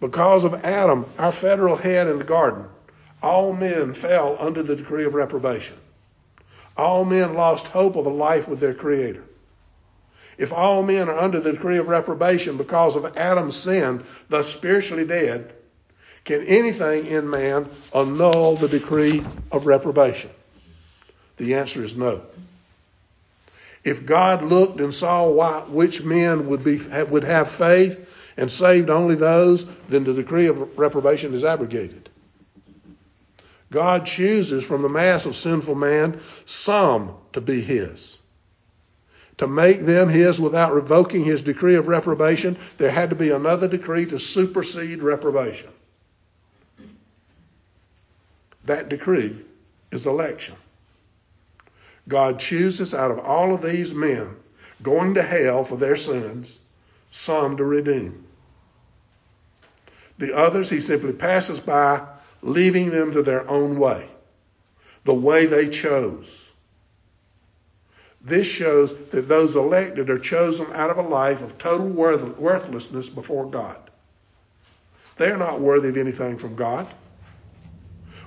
Because 0.00 0.42
of 0.42 0.64
Adam, 0.64 1.06
our 1.16 1.30
federal 1.30 1.76
head 1.76 2.08
in 2.08 2.18
the 2.18 2.24
garden, 2.24 2.66
all 3.22 3.52
men 3.52 3.94
fell 3.94 4.36
under 4.38 4.62
the 4.62 4.76
decree 4.76 5.04
of 5.04 5.14
reprobation. 5.14 5.76
All 6.76 7.04
men 7.04 7.34
lost 7.34 7.66
hope 7.68 7.96
of 7.96 8.06
a 8.06 8.10
life 8.10 8.48
with 8.48 8.60
their 8.60 8.74
Creator. 8.74 9.24
If 10.36 10.52
all 10.52 10.82
men 10.82 11.08
are 11.08 11.18
under 11.18 11.40
the 11.40 11.52
decree 11.52 11.78
of 11.78 11.88
reprobation 11.88 12.56
because 12.56 12.96
of 12.96 13.16
Adam's 13.16 13.56
sin, 13.56 14.04
thus 14.28 14.48
spiritually 14.48 15.06
dead, 15.06 15.52
can 16.24 16.44
anything 16.46 17.06
in 17.06 17.28
man 17.30 17.68
annul 17.94 18.56
the 18.56 18.68
decree 18.68 19.22
of 19.52 19.66
reprobation? 19.66 20.30
The 21.36 21.54
answer 21.54 21.84
is 21.84 21.96
no. 21.96 22.22
If 23.84 24.06
God 24.06 24.42
looked 24.42 24.80
and 24.80 24.94
saw 24.94 25.28
why, 25.28 25.60
which 25.68 26.02
men 26.02 26.48
would, 26.48 26.64
be, 26.64 26.78
would 26.78 27.24
have 27.24 27.50
faith 27.52 28.08
and 28.36 28.50
saved 28.50 28.88
only 28.88 29.14
those, 29.14 29.66
then 29.88 30.04
the 30.04 30.14
decree 30.14 30.46
of 30.46 30.78
reprobation 30.78 31.34
is 31.34 31.44
abrogated. 31.44 32.03
God 33.74 34.06
chooses 34.06 34.62
from 34.62 34.82
the 34.82 34.88
mass 34.88 35.26
of 35.26 35.34
sinful 35.34 35.74
man 35.74 36.20
some 36.46 37.16
to 37.32 37.40
be 37.40 37.60
his. 37.60 38.16
To 39.38 39.48
make 39.48 39.84
them 39.84 40.08
his 40.08 40.40
without 40.40 40.72
revoking 40.72 41.24
his 41.24 41.42
decree 41.42 41.74
of 41.74 41.88
reprobation, 41.88 42.56
there 42.78 42.92
had 42.92 43.10
to 43.10 43.16
be 43.16 43.30
another 43.30 43.66
decree 43.66 44.06
to 44.06 44.20
supersede 44.20 45.02
reprobation. 45.02 45.70
That 48.66 48.88
decree 48.88 49.44
is 49.90 50.06
election. 50.06 50.54
God 52.06 52.38
chooses 52.38 52.94
out 52.94 53.10
of 53.10 53.18
all 53.18 53.56
of 53.56 53.60
these 53.60 53.92
men 53.92 54.36
going 54.84 55.14
to 55.14 55.22
hell 55.22 55.64
for 55.64 55.76
their 55.76 55.96
sins, 55.96 56.60
some 57.10 57.56
to 57.56 57.64
redeem. 57.64 58.24
The 60.18 60.36
others 60.36 60.70
he 60.70 60.80
simply 60.80 61.12
passes 61.12 61.58
by 61.58 62.06
leaving 62.44 62.90
them 62.90 63.10
to 63.12 63.22
their 63.22 63.48
own 63.48 63.78
way, 63.78 64.06
the 65.04 65.14
way 65.14 65.46
they 65.46 65.68
chose. 65.70 66.50
This 68.20 68.46
shows 68.46 68.94
that 69.10 69.28
those 69.28 69.56
elected 69.56 70.10
are 70.10 70.18
chosen 70.18 70.66
out 70.72 70.90
of 70.90 70.98
a 70.98 71.02
life 71.02 71.40
of 71.40 71.56
total 71.58 71.88
worthlessness 71.88 73.08
before 73.08 73.50
God. 73.50 73.78
They 75.16 75.30
are 75.30 75.38
not 75.38 75.60
worthy 75.60 75.88
of 75.88 75.96
anything 75.96 76.38
from 76.38 76.54
God. 76.54 76.86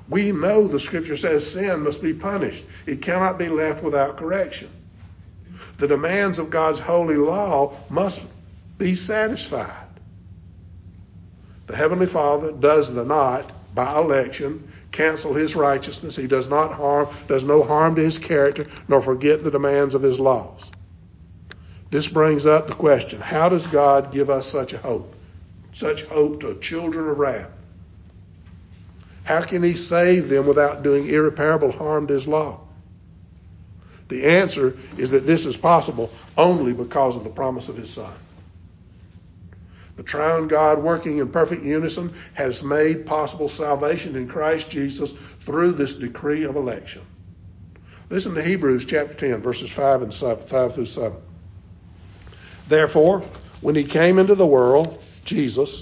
We 0.09 0.31
know 0.31 0.67
the 0.67 0.79
scripture 0.79 1.17
says 1.17 1.51
sin 1.51 1.81
must 1.81 2.01
be 2.01 2.13
punished. 2.13 2.65
It 2.85 3.01
cannot 3.01 3.37
be 3.37 3.49
left 3.49 3.83
without 3.83 4.17
correction. 4.17 4.71
The 5.77 5.87
demands 5.87 6.39
of 6.39 6.49
God's 6.49 6.79
holy 6.79 7.17
law 7.17 7.77
must 7.89 8.21
be 8.77 8.95
satisfied. 8.95 9.87
The 11.67 11.75
Heavenly 11.75 12.07
Father 12.07 12.51
does 12.51 12.91
the 12.91 13.03
not 13.03 13.51
by 13.77 13.95
election, 13.95 14.73
cancel 14.91 15.35
his 15.35 15.55
righteousness. 15.55 16.15
He 16.15 16.25
does 16.25 16.49
not 16.49 16.73
harm, 16.73 17.07
does 17.27 17.43
no 17.43 17.61
harm 17.61 17.93
to 17.95 18.03
his 18.03 18.17
character, 18.17 18.65
nor 18.87 19.03
forget 19.03 19.43
the 19.43 19.51
demands 19.51 19.93
of 19.93 20.01
his 20.01 20.19
laws. 20.19 20.59
This 21.91 22.07
brings 22.07 22.47
up 22.47 22.67
the 22.67 22.73
question, 22.73 23.21
how 23.21 23.49
does 23.49 23.67
God 23.67 24.11
give 24.11 24.31
us 24.31 24.47
such 24.47 24.73
a 24.73 24.79
hope? 24.79 25.13
Such 25.73 26.03
hope 26.05 26.41
to 26.41 26.55
children 26.55 27.07
of 27.07 27.19
wrath? 27.19 27.51
How 29.23 29.43
can 29.43 29.61
he 29.61 29.75
save 29.75 30.27
them 30.27 30.47
without 30.47 30.81
doing 30.81 31.07
irreparable 31.07 31.71
harm 31.71 32.07
to 32.07 32.15
his 32.15 32.27
law? 32.27 32.61
The 34.07 34.25
answer 34.25 34.75
is 34.97 35.11
that 35.11 35.27
this 35.27 35.45
is 35.45 35.55
possible 35.55 36.09
only 36.35 36.73
because 36.73 37.15
of 37.15 37.23
the 37.23 37.29
promise 37.29 37.69
of 37.69 37.77
his 37.77 37.91
son. 37.91 38.13
The 39.97 40.03
triune 40.03 40.47
God 40.47 40.81
working 40.81 41.17
in 41.17 41.29
perfect 41.29 41.63
unison 41.63 42.13
has 42.35 42.63
made 42.63 43.07
possible 43.07 43.49
salvation 43.49 44.15
in 44.15 44.27
Christ 44.27 44.69
Jesus 44.69 45.13
through 45.41 45.73
this 45.73 45.95
decree 45.95 46.43
of 46.43 46.55
election. 46.55 47.01
Listen 48.09 48.35
to 48.35 48.43
Hebrews 48.43 48.85
chapter 48.85 49.15
10, 49.15 49.41
verses 49.41 49.71
5 49.71 50.03
and 50.03 50.13
7, 50.13 50.47
5 50.47 50.75
through 50.75 50.85
7. 50.85 51.17
Therefore, 52.67 53.23
when 53.61 53.75
he 53.75 53.83
came 53.83 54.19
into 54.19 54.35
the 54.35 54.45
world, 54.45 55.03
Jesus, 55.25 55.81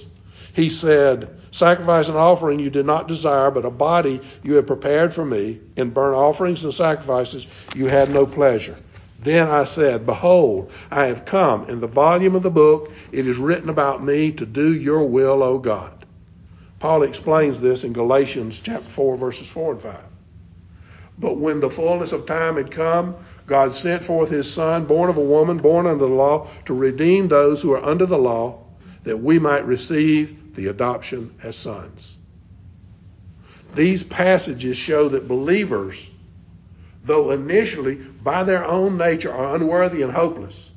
he 0.54 0.70
said, 0.70 1.42
Sacrifice 1.52 2.08
and 2.08 2.18
offering 2.18 2.60
you 2.60 2.70
did 2.70 2.86
not 2.86 3.08
desire, 3.08 3.52
but 3.52 3.66
a 3.66 3.70
body 3.70 4.22
you 4.44 4.56
have 4.56 4.68
prepared 4.68 5.14
for 5.14 5.26
me. 5.26 5.60
In 5.76 5.90
burnt 5.90 6.16
offerings 6.16 6.64
and 6.64 6.74
sacrifices 6.74 7.48
you 7.76 7.88
had 7.88 8.10
no 8.10 8.26
pleasure. 8.26 8.78
Then 9.20 9.48
I 9.48 9.64
said, 9.64 10.06
Behold, 10.06 10.72
I 10.92 11.06
have 11.06 11.26
come. 11.26 11.70
In 11.70 11.80
the 11.80 11.88
volume 11.88 12.36
of 12.36 12.44
the 12.44 12.50
book 12.50 12.92
it 13.12 13.28
is 13.28 13.38
written 13.38 13.70
about 13.70 14.04
me 14.04 14.32
to 14.34 14.46
do 14.46 14.74
your 14.74 15.06
will, 15.06 15.42
O 15.42 15.58
God. 15.58 16.06
Paul 16.80 17.04
explains 17.04 17.60
this 17.60 17.84
in 17.84 17.94
Galatians 17.94 18.60
chapter 18.60 18.90
4, 18.90 19.18
verses 19.18 19.48
4 19.48 19.74
and 19.74 19.82
5. 19.82 19.96
But 21.18 21.38
when 21.38 21.60
the 21.60 21.70
fullness 21.70 22.12
of 22.12 22.26
time 22.26 22.58
had 22.58 22.72
come, 22.72 23.16
God 23.48 23.74
sent 23.74 24.04
forth 24.04 24.30
his 24.30 24.52
Son, 24.52 24.86
born 24.86 25.10
of 25.10 25.18
a 25.18 25.22
woman, 25.22 25.58
born 25.58 25.88
under 25.88 26.06
the 26.06 26.14
law, 26.14 26.48
to 26.66 26.74
redeem 26.74 27.28
those 27.28 27.62
who 27.62 27.72
are 27.72 27.84
under 27.84 28.06
the 28.06 28.18
law, 28.18 28.64
that 29.04 29.18
we 29.18 29.40
might 29.40 29.66
receive 29.66 30.56
the 30.56 30.68
adoption 30.68 31.34
as 31.42 31.56
sons. 31.56 32.18
These 33.76 34.04
passages 34.04 34.78
show 34.78 35.10
that 35.10 35.28
believers, 35.28 35.96
though 37.06 37.32
initially 37.32 37.96
by 37.96 38.44
their 38.44 38.66
own 38.66 38.98
nature 38.98 39.32
are 39.32 39.56
unworthy 39.56 40.02
and 40.02 40.12
hopeless, 40.12 40.72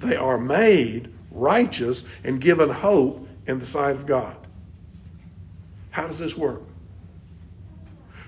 they 0.00 0.16
are 0.16 0.38
made 0.38 1.12
righteous 1.30 2.04
and 2.22 2.40
given 2.40 2.70
hope 2.70 3.26
in 3.46 3.58
the 3.58 3.66
sight 3.66 3.96
of 3.96 4.06
God. 4.06 4.36
How 5.90 6.06
does 6.06 6.18
this 6.18 6.36
work? 6.36 6.62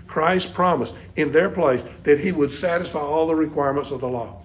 Christ 0.07 0.55
promised 0.55 0.95
in 1.17 1.33
their 1.33 1.51
place 1.51 1.83
that 2.05 2.21
he 2.21 2.33
would 2.33 2.53
satisfy 2.53 3.01
all 3.01 3.27
the 3.27 3.35
requirements 3.35 3.91
of 3.91 4.01
the 4.01 4.09
law. 4.09 4.43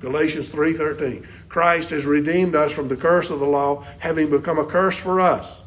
Galatians 0.00 0.48
3:13. 0.48 1.26
Christ 1.48 1.90
has 1.90 2.04
redeemed 2.04 2.54
us 2.54 2.72
from 2.72 2.88
the 2.88 2.96
curse 2.96 3.30
of 3.30 3.40
the 3.40 3.46
law, 3.46 3.84
having 3.98 4.30
become 4.30 4.58
a 4.58 4.66
curse 4.66 4.96
for 4.96 5.20
us. 5.20 5.60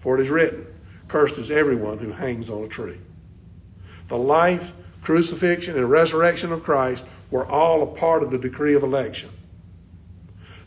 For 0.00 0.18
it 0.18 0.22
is 0.22 0.30
written, 0.30 0.66
cursed 1.08 1.38
is 1.38 1.50
everyone 1.50 1.98
who 1.98 2.10
hangs 2.10 2.50
on 2.50 2.64
a 2.64 2.68
tree. 2.68 2.98
The 4.08 4.18
life, 4.18 4.72
crucifixion, 5.02 5.76
and 5.76 5.90
resurrection 5.90 6.52
of 6.52 6.62
Christ 6.62 7.04
were 7.30 7.46
all 7.46 7.82
a 7.82 7.98
part 7.98 8.22
of 8.22 8.30
the 8.30 8.38
decree 8.38 8.74
of 8.74 8.82
election. 8.82 9.30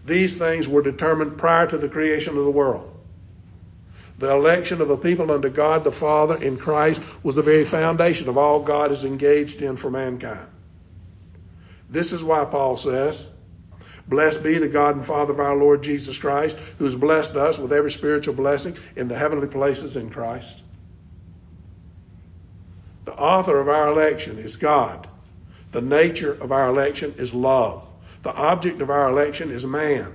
These 0.06 0.36
things 0.36 0.68
were 0.68 0.84
determined 0.84 1.38
prior 1.38 1.68
to 1.68 1.78
the 1.78 1.90
creation 1.90 2.38
of 2.38 2.46
the 2.46 2.52
world. 2.52 2.92
The 4.18 4.32
election 4.32 4.80
of 4.82 4.90
a 4.90 4.98
people 4.98 5.32
unto 5.32 5.50
God 5.50 5.84
the 5.84 5.92
Father 5.92 6.42
in 6.42 6.58
Christ 6.58 7.02
was 7.24 7.36
the 7.36 7.42
very 7.42 7.66
foundation 7.66 8.30
of 8.30 8.38
all 8.38 8.62
God 8.62 8.92
is 8.92 9.04
engaged 9.04 9.62
in 9.62 9.76
for 9.76 9.90
mankind. 9.90 10.48
This 11.90 12.14
is 12.14 12.24
why 12.24 12.46
Paul 12.46 12.78
says, 12.78 13.26
Blessed 14.08 14.44
be 14.44 14.60
the 14.60 14.68
God 14.68 14.96
and 14.96 15.06
Father 15.06 15.34
of 15.34 15.40
our 15.40 15.56
Lord 15.56 15.82
Jesus 15.82 16.18
Christ, 16.18 16.58
who 16.78 16.86
has 16.86 16.96
blessed 16.96 17.36
us 17.36 17.58
with 17.58 17.74
every 17.74 17.92
spiritual 17.92 18.36
blessing 18.36 18.78
in 18.96 19.08
the 19.08 19.18
heavenly 19.18 19.48
places 19.48 19.96
in 19.96 20.12
Christ. 20.12 20.62
The 23.06 23.14
author 23.14 23.60
of 23.60 23.70
our 23.70 23.90
election 23.90 24.40
is 24.40 24.56
God. 24.56 25.08
The 25.72 25.82
nature 25.82 26.34
of 26.34 26.52
our 26.52 26.70
election 26.70 27.16
is 27.18 27.34
love. 27.34 27.84
The 28.24 28.34
object 28.34 28.82
of 28.82 28.90
our 28.90 29.10
election 29.10 29.52
is 29.52 29.66
man. 29.66 30.14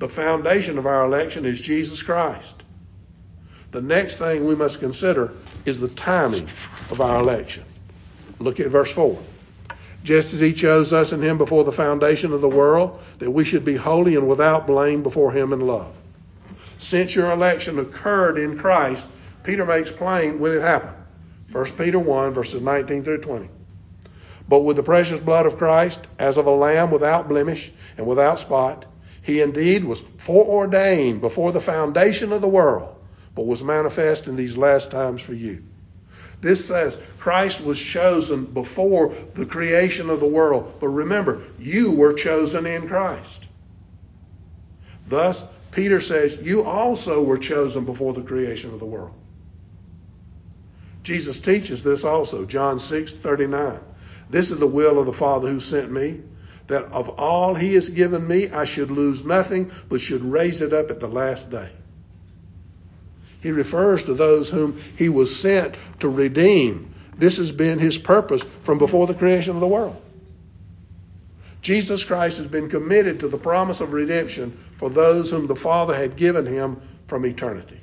The 0.00 0.08
foundation 0.08 0.78
of 0.78 0.86
our 0.86 1.04
election 1.04 1.44
is 1.44 1.60
Jesus 1.60 2.02
Christ. 2.02 2.64
The 3.70 3.82
next 3.82 4.16
thing 4.16 4.46
we 4.46 4.56
must 4.56 4.80
consider 4.80 5.32
is 5.64 5.78
the 5.78 5.88
timing 5.88 6.48
of 6.90 7.00
our 7.00 7.20
election. 7.20 7.64
Look 8.40 8.58
at 8.58 8.68
verse 8.68 8.90
4. 8.90 9.16
Just 10.02 10.32
as 10.32 10.40
he 10.40 10.54
chose 10.54 10.92
us 10.92 11.12
in 11.12 11.22
him 11.22 11.38
before 11.38 11.62
the 11.62 11.72
foundation 11.72 12.32
of 12.32 12.40
the 12.40 12.48
world, 12.48 12.98
that 13.18 13.30
we 13.30 13.44
should 13.44 13.64
be 13.64 13.76
holy 13.76 14.16
and 14.16 14.26
without 14.26 14.66
blame 14.66 15.02
before 15.02 15.30
him 15.30 15.52
in 15.52 15.60
love. 15.60 15.92
Since 16.78 17.14
your 17.14 17.30
election 17.30 17.78
occurred 17.78 18.38
in 18.38 18.58
Christ, 18.58 19.06
Peter 19.44 19.66
makes 19.66 19.92
plain 19.92 20.40
when 20.40 20.52
it 20.52 20.62
happened. 20.62 20.99
1 21.52 21.64
Peter 21.72 21.98
1, 21.98 22.32
verses 22.32 22.60
19 22.60 23.04
through 23.04 23.20
20. 23.20 23.48
But 24.48 24.60
with 24.60 24.76
the 24.76 24.82
precious 24.82 25.20
blood 25.20 25.46
of 25.46 25.58
Christ, 25.58 26.00
as 26.18 26.36
of 26.36 26.46
a 26.46 26.50
lamb 26.50 26.90
without 26.90 27.28
blemish 27.28 27.72
and 27.96 28.06
without 28.06 28.38
spot, 28.38 28.84
he 29.22 29.40
indeed 29.40 29.84
was 29.84 30.02
foreordained 30.18 31.20
before 31.20 31.52
the 31.52 31.60
foundation 31.60 32.32
of 32.32 32.40
the 32.40 32.48
world 32.48 32.96
but 33.34 33.46
was 33.46 33.62
manifest 33.62 34.26
in 34.26 34.36
these 34.36 34.56
last 34.56 34.90
times 34.90 35.22
for 35.22 35.34
you. 35.34 35.62
This 36.40 36.64
says 36.64 36.98
Christ 37.18 37.60
was 37.60 37.78
chosen 37.78 38.46
before 38.46 39.14
the 39.34 39.46
creation 39.46 40.10
of 40.10 40.20
the 40.20 40.26
world. 40.26 40.74
But 40.80 40.88
remember, 40.88 41.42
you 41.58 41.90
were 41.90 42.14
chosen 42.14 42.66
in 42.66 42.88
Christ. 42.88 43.46
Thus, 45.08 45.42
Peter 45.70 46.00
says, 46.00 46.38
You 46.38 46.64
also 46.64 47.22
were 47.22 47.38
chosen 47.38 47.84
before 47.84 48.14
the 48.14 48.22
creation 48.22 48.72
of 48.72 48.80
the 48.80 48.86
world. 48.86 49.14
Jesus 51.02 51.38
teaches 51.38 51.82
this 51.82 52.04
also, 52.04 52.44
John 52.44 52.78
6 52.78 53.12
39. 53.12 53.80
This 54.28 54.50
is 54.50 54.58
the 54.58 54.66
will 54.66 54.98
of 54.98 55.06
the 55.06 55.12
Father 55.12 55.48
who 55.48 55.60
sent 55.60 55.90
me, 55.90 56.20
that 56.68 56.84
of 56.84 57.08
all 57.08 57.54
he 57.54 57.74
has 57.74 57.88
given 57.88 58.26
me, 58.26 58.50
I 58.50 58.64
should 58.64 58.90
lose 58.90 59.24
nothing, 59.24 59.72
but 59.88 60.00
should 60.00 60.24
raise 60.24 60.60
it 60.60 60.72
up 60.72 60.90
at 60.90 61.00
the 61.00 61.08
last 61.08 61.50
day. 61.50 61.70
He 63.40 63.50
refers 63.50 64.04
to 64.04 64.14
those 64.14 64.50
whom 64.50 64.80
he 64.96 65.08
was 65.08 65.34
sent 65.34 65.74
to 66.00 66.08
redeem. 66.08 66.94
This 67.16 67.38
has 67.38 67.50
been 67.50 67.78
his 67.78 67.98
purpose 67.98 68.42
from 68.64 68.78
before 68.78 69.06
the 69.06 69.14
creation 69.14 69.54
of 69.54 69.60
the 69.60 69.66
world. 69.66 70.00
Jesus 71.62 72.04
Christ 72.04 72.38
has 72.38 72.46
been 72.46 72.70
committed 72.70 73.20
to 73.20 73.28
the 73.28 73.38
promise 73.38 73.80
of 73.80 73.92
redemption 73.92 74.58
for 74.78 74.88
those 74.88 75.30
whom 75.30 75.46
the 75.46 75.56
Father 75.56 75.94
had 75.94 76.16
given 76.16 76.46
him 76.46 76.80
from 77.06 77.26
eternity. 77.26 77.80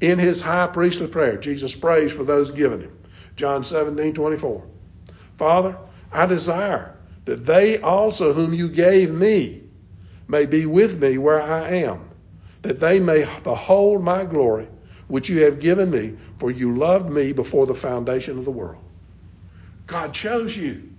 In 0.00 0.18
his 0.18 0.40
high 0.40 0.66
priestly 0.66 1.06
prayer, 1.06 1.36
Jesus 1.36 1.74
prays 1.74 2.12
for 2.12 2.24
those 2.24 2.50
given 2.50 2.80
him. 2.80 2.96
John 3.36 3.64
17, 3.64 4.14
24. 4.14 4.64
Father, 5.38 5.76
I 6.12 6.26
desire 6.26 6.96
that 7.24 7.44
they 7.44 7.80
also 7.80 8.32
whom 8.32 8.54
you 8.54 8.68
gave 8.68 9.10
me 9.10 9.62
may 10.28 10.46
be 10.46 10.66
with 10.66 11.00
me 11.00 11.18
where 11.18 11.40
I 11.40 11.68
am 11.70 12.10
that 12.62 12.80
they 12.80 13.00
may 13.00 13.26
behold 13.42 14.02
my 14.02 14.24
glory, 14.24 14.68
which 15.08 15.28
you 15.28 15.44
have 15.44 15.60
given 15.60 15.90
me, 15.90 16.16
for 16.38 16.50
you 16.50 16.74
loved 16.76 17.10
me 17.10 17.32
before 17.32 17.66
the 17.66 17.74
foundation 17.74 18.38
of 18.38 18.44
the 18.44 18.50
world. 18.50 18.82
God 19.86 20.12
chose 20.14 20.56
you. 20.56 20.90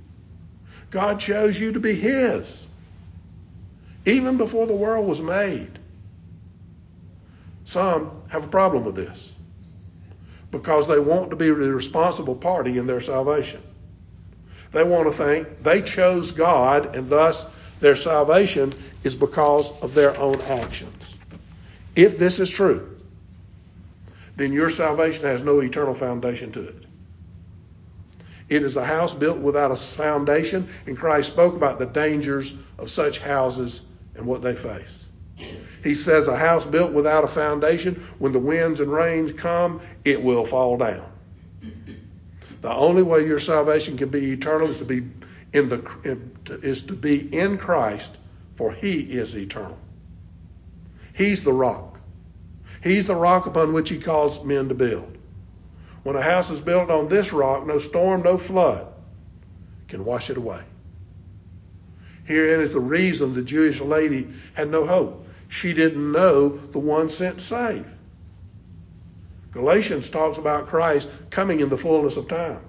God 0.89 1.19
chose 1.19 1.59
you 1.59 1.71
to 1.73 1.79
be 1.79 1.93
His. 1.93 2.65
Even 4.05 4.37
before 4.37 4.65
the 4.65 4.75
world 4.75 5.07
was 5.07 5.21
made. 5.21 5.79
Some 7.71 8.11
have 8.27 8.43
a 8.43 8.47
problem 8.47 8.83
with 8.83 8.95
this 8.95 9.31
because 10.51 10.89
they 10.89 10.99
want 10.99 11.29
to 11.29 11.37
be 11.37 11.45
the 11.45 11.73
responsible 11.73 12.35
party 12.35 12.77
in 12.77 12.85
their 12.85 12.99
salvation. 12.99 13.61
They 14.73 14.83
want 14.83 15.09
to 15.09 15.17
think 15.17 15.63
they 15.63 15.81
chose 15.81 16.33
God 16.33 16.97
and 16.97 17.09
thus 17.09 17.45
their 17.79 17.95
salvation 17.95 18.73
is 19.05 19.15
because 19.15 19.71
of 19.81 19.93
their 19.93 20.19
own 20.19 20.41
actions. 20.41 21.01
If 21.95 22.17
this 22.17 22.39
is 22.39 22.49
true, 22.49 22.99
then 24.35 24.51
your 24.51 24.69
salvation 24.69 25.23
has 25.23 25.41
no 25.41 25.61
eternal 25.61 25.95
foundation 25.95 26.51
to 26.51 26.67
it. 26.67 26.85
It 28.49 28.63
is 28.63 28.75
a 28.75 28.83
house 28.83 29.13
built 29.13 29.37
without 29.37 29.71
a 29.71 29.77
foundation, 29.77 30.67
and 30.87 30.97
Christ 30.97 31.31
spoke 31.31 31.55
about 31.55 31.79
the 31.79 31.85
dangers 31.85 32.53
of 32.77 32.91
such 32.91 33.19
houses 33.19 33.79
and 34.15 34.25
what 34.25 34.41
they 34.41 34.55
face. 34.55 35.00
He 35.83 35.95
says 35.95 36.27
a 36.27 36.37
house 36.37 36.65
built 36.65 36.91
without 36.91 37.23
a 37.23 37.27
foundation, 37.27 38.05
when 38.19 38.31
the 38.31 38.39
winds 38.39 38.79
and 38.79 38.91
rains 38.91 39.31
come, 39.33 39.81
it 40.05 40.21
will 40.21 40.45
fall 40.45 40.77
down. 40.77 41.05
The 42.61 42.71
only 42.71 43.01
way 43.01 43.25
your 43.25 43.39
salvation 43.39 43.97
can 43.97 44.09
be 44.09 44.31
eternal 44.31 44.69
is 44.69 44.77
to 44.77 44.85
be 44.85 45.03
in 45.53 45.67
the 45.67 45.83
is 46.61 46.83
to 46.83 46.93
be 46.93 47.35
in 47.35 47.57
Christ, 47.57 48.11
for 48.55 48.71
He 48.71 48.99
is 48.99 49.35
eternal. 49.35 49.77
He's 51.13 51.43
the 51.43 51.53
rock. 51.53 51.99
He's 52.83 53.05
the 53.05 53.15
rock 53.15 53.45
upon 53.45 53.73
which 53.73 53.89
he 53.89 53.99
calls 53.99 54.43
men 54.43 54.69
to 54.69 54.75
build. 54.75 55.17
When 56.03 56.15
a 56.15 56.21
house 56.21 56.49
is 56.49 56.61
built 56.61 56.89
on 56.89 57.09
this 57.09 57.31
rock, 57.31 57.65
no 57.67 57.77
storm, 57.79 58.23
no 58.23 58.37
flood 58.37 58.87
can 59.87 60.03
wash 60.03 60.29
it 60.29 60.37
away. 60.37 60.63
Herein 62.23 62.61
is 62.61 62.71
the 62.71 62.79
reason 62.79 63.33
the 63.33 63.43
Jewish 63.43 63.79
lady 63.81 64.27
had 64.53 64.69
no 64.69 64.85
hope. 64.85 65.20
She 65.51 65.73
didn't 65.73 66.13
know 66.13 66.47
the 66.47 66.79
one 66.79 67.09
sent 67.09 67.41
save. 67.41 67.85
Galatians 69.51 70.09
talks 70.09 70.37
about 70.37 70.69
Christ 70.69 71.09
coming 71.29 71.59
in 71.59 71.67
the 71.67 71.77
fullness 71.77 72.15
of 72.15 72.29
time. 72.29 72.61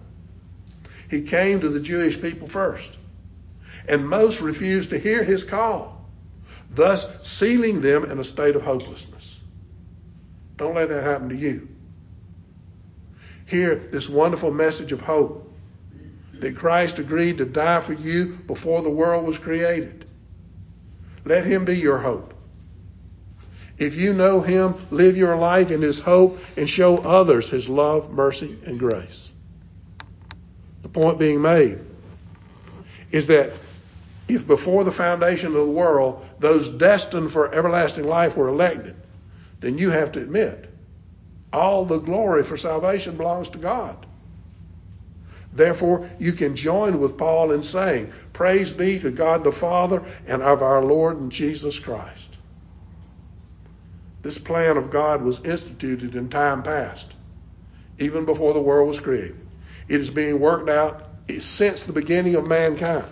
He 1.09 1.23
came 1.23 1.61
to 1.61 1.69
the 1.69 1.79
Jewish 1.79 2.21
people 2.21 2.49
first, 2.49 2.99
and 3.87 4.09
most 4.09 4.41
refused 4.41 4.91
to 4.91 4.99
hear 4.99 5.23
his 5.23 5.45
call 5.45 6.05
thus 6.75 7.07
sealing 7.23 7.83
them 7.83 8.11
in 8.11 8.19
a 8.19 8.25
state 8.25 8.57
of 8.57 8.63
hopelessness. 8.63 9.39
Don't 10.57 10.75
let 10.75 10.89
that 10.89 11.05
happen 11.05 11.29
to 11.29 11.37
you. 11.37 11.69
Hear 13.47 13.77
this 13.77 14.09
wonderful 14.09 14.51
message 14.51 14.91
of 14.91 15.01
hope 15.01 15.53
that 16.35 16.57
Christ 16.57 16.99
agreed 16.99 17.39
to 17.39 17.45
die 17.45 17.81
for 17.81 17.93
you 17.93 18.39
before 18.49 18.83
the 18.83 18.91
world 18.91 19.25
was 19.25 19.39
created. 19.39 20.05
Let 21.25 21.47
him 21.47 21.65
be 21.65 21.77
your 21.77 21.99
hope. 21.99 22.35
If 23.83 23.97
you 23.97 24.13
know 24.13 24.41
him, 24.41 24.75
live 24.91 25.17
your 25.17 25.37
life 25.37 25.73
in 25.73 25.83
his 25.83 25.99
hope 25.99 26.39
and 26.57 26.71
show 26.71 26.99
others 26.99 27.49
his 27.49 27.69
love, 27.69 28.13
mercy, 28.13 28.57
and 28.65 28.79
grace. 28.79 29.29
The 30.83 30.89
point 30.89 31.19
being 31.19 31.43
made 31.43 31.81
is 33.11 33.27
that 33.27 33.53
if 34.29 34.47
before 34.47 34.85
the 34.85 34.93
foundation 34.93 35.49
of 35.49 35.55
the 35.55 35.67
world 35.67 36.25
those 36.39 36.69
destined 36.69 37.33
for 37.33 37.53
everlasting 37.53 38.05
life 38.05 38.37
were 38.37 38.49
elected, 38.49 38.95
then 39.61 39.79
you 39.79 39.91
have 39.91 40.13
to 40.13 40.21
admit 40.21 40.73
all 41.53 41.85
the 41.85 41.99
glory 41.99 42.45
for 42.45 42.57
salvation 42.57 43.17
belongs 43.17 43.49
to 43.51 43.59
God. 43.59 44.07
Therefore, 45.53 46.09
you 46.19 46.33
can 46.33 46.57
join 46.57 46.99
with 46.99 47.19
Paul 47.19 47.53
in 47.53 47.63
saying, 47.63 48.13
Praise 48.33 48.73
be 48.73 48.99
to 49.01 49.11
God 49.11 49.45
the 49.45 49.53
Father 49.53 50.03
and 50.27 50.41
of 50.41 50.63
our 50.63 50.83
Lord 50.83 51.19
and 51.19 51.31
Jesus 51.31 51.79
Christ. 51.79 52.32
This 54.23 54.39
plan 54.39 54.77
of 54.77 54.91
God 54.91 55.23
was 55.23 55.41
instituted 55.45 56.15
in 56.15 56.29
time 56.29 56.63
past, 56.63 57.13
even 57.99 58.25
before 58.25 58.55
the 58.55 58.61
world 58.61 58.89
was 58.89 59.01
created. 59.01 59.37
It 59.89 60.01
is 60.01 60.11
being 60.11 60.39
worked 60.39 60.71
out 60.71 61.09
since 61.41 61.83
the 61.83 61.93
beginning 61.93 62.37
of 62.37 62.47
mankind. 62.47 63.07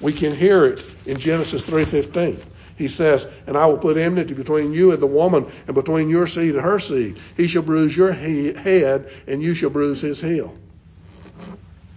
We 0.00 0.12
can 0.12 0.34
hear 0.34 0.66
it 0.66 0.82
in 1.06 1.18
Genesis 1.18 1.62
3:15. 1.62 2.38
He 2.76 2.88
says, 2.88 3.26
"And 3.46 3.56
I 3.56 3.66
will 3.66 3.78
put 3.78 3.96
enmity 3.96 4.34
between 4.34 4.72
you 4.72 4.92
and 4.92 5.02
the 5.02 5.06
woman, 5.06 5.46
and 5.66 5.74
between 5.74 6.08
your 6.08 6.26
seed 6.26 6.54
and 6.54 6.64
her 6.64 6.78
seed. 6.78 7.18
He 7.36 7.46
shall 7.46 7.62
bruise 7.62 7.96
your 7.96 8.12
he- 8.12 8.52
head, 8.54 9.08
and 9.26 9.42
you 9.42 9.54
shall 9.54 9.70
bruise 9.70 10.00
his 10.00 10.20
heel." 10.20 10.54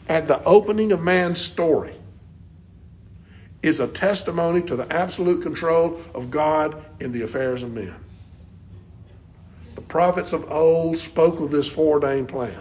At 0.09 0.27
the 0.27 0.43
opening 0.43 0.91
of 0.91 1.01
man's 1.01 1.39
story 1.39 1.93
is 3.61 3.79
a 3.79 3.87
testimony 3.87 4.61
to 4.63 4.75
the 4.75 4.91
absolute 4.91 5.41
control 5.41 6.01
of 6.13 6.29
God 6.29 6.75
in 6.99 7.13
the 7.13 7.21
affairs 7.21 7.63
of 7.63 7.73
men. 7.73 7.95
The 9.75 9.81
prophets 9.81 10.33
of 10.33 10.51
old 10.51 10.97
spoke 10.97 11.39
of 11.39 11.51
this 11.51 11.67
foreordained 11.67 12.29
plan. 12.29 12.59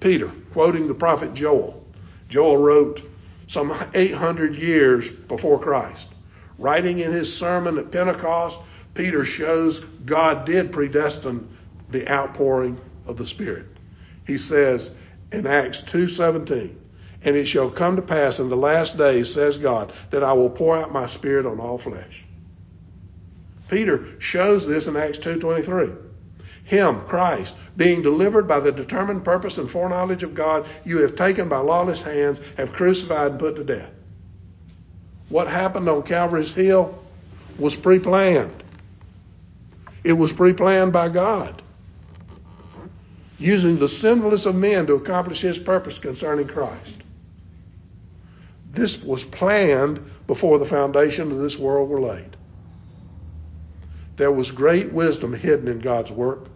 Peter, 0.00 0.30
quoting 0.52 0.88
the 0.88 0.94
prophet 0.94 1.34
Joel, 1.34 1.82
Joel 2.28 2.58
wrote 2.58 3.02
some 3.48 3.74
800 3.94 4.56
years 4.56 5.08
before 5.08 5.58
Christ. 5.58 6.08
Writing 6.58 6.98
in 6.98 7.12
his 7.12 7.32
sermon 7.32 7.78
at 7.78 7.90
Pentecost, 7.90 8.58
Peter 8.94 9.24
shows 9.24 9.80
God 10.04 10.44
did 10.44 10.72
predestine 10.72 11.48
the 11.90 12.10
outpouring 12.10 12.78
of 13.06 13.16
the 13.16 13.26
Spirit. 13.26 13.66
He 14.26 14.38
says 14.38 14.90
in 15.32 15.46
Acts 15.46 15.80
2:17, 15.82 16.76
"And 17.22 17.36
it 17.36 17.46
shall 17.46 17.70
come 17.70 17.96
to 17.96 18.02
pass 18.02 18.38
in 18.38 18.48
the 18.48 18.56
last 18.56 18.98
days, 18.98 19.32
says 19.32 19.56
God, 19.56 19.92
that 20.10 20.22
I 20.22 20.32
will 20.32 20.50
pour 20.50 20.76
out 20.76 20.92
my 20.92 21.06
spirit 21.06 21.46
on 21.46 21.60
all 21.60 21.78
flesh." 21.78 22.25
Peter 23.68 24.04
shows 24.18 24.66
this 24.66 24.86
in 24.86 24.96
Acts 24.96 25.18
2:23. 25.18 25.92
Him, 26.64 27.00
Christ, 27.06 27.54
being 27.76 28.02
delivered 28.02 28.48
by 28.48 28.60
the 28.60 28.72
determined 28.72 29.24
purpose 29.24 29.58
and 29.58 29.70
foreknowledge 29.70 30.22
of 30.22 30.34
God, 30.34 30.66
you 30.84 30.98
have 30.98 31.14
taken 31.14 31.48
by 31.48 31.58
lawless 31.58 32.00
hands, 32.00 32.40
have 32.56 32.72
crucified 32.72 33.32
and 33.32 33.40
put 33.40 33.56
to 33.56 33.64
death. 33.64 33.90
What 35.28 35.48
happened 35.48 35.88
on 35.88 36.02
Calvary's 36.02 36.52
Hill 36.52 36.98
was 37.58 37.74
pre 37.74 37.98
planned. 37.98 38.62
It 40.04 40.12
was 40.12 40.32
pre 40.32 40.52
planned 40.52 40.92
by 40.92 41.08
God, 41.08 41.62
using 43.38 43.78
the 43.78 43.88
sinfulness 43.88 44.46
of 44.46 44.54
men 44.54 44.86
to 44.86 44.94
accomplish 44.94 45.40
his 45.40 45.58
purpose 45.58 45.98
concerning 45.98 46.48
Christ. 46.48 46.96
This 48.72 49.02
was 49.02 49.24
planned 49.24 50.00
before 50.26 50.58
the 50.58 50.66
foundation 50.66 51.32
of 51.32 51.38
this 51.38 51.58
world 51.58 51.88
were 51.88 52.00
laid. 52.00 52.35
There 54.16 54.32
was 54.32 54.50
great 54.50 54.92
wisdom 54.92 55.34
hidden 55.34 55.68
in 55.68 55.80
God's 55.80 56.10
work. 56.10 56.46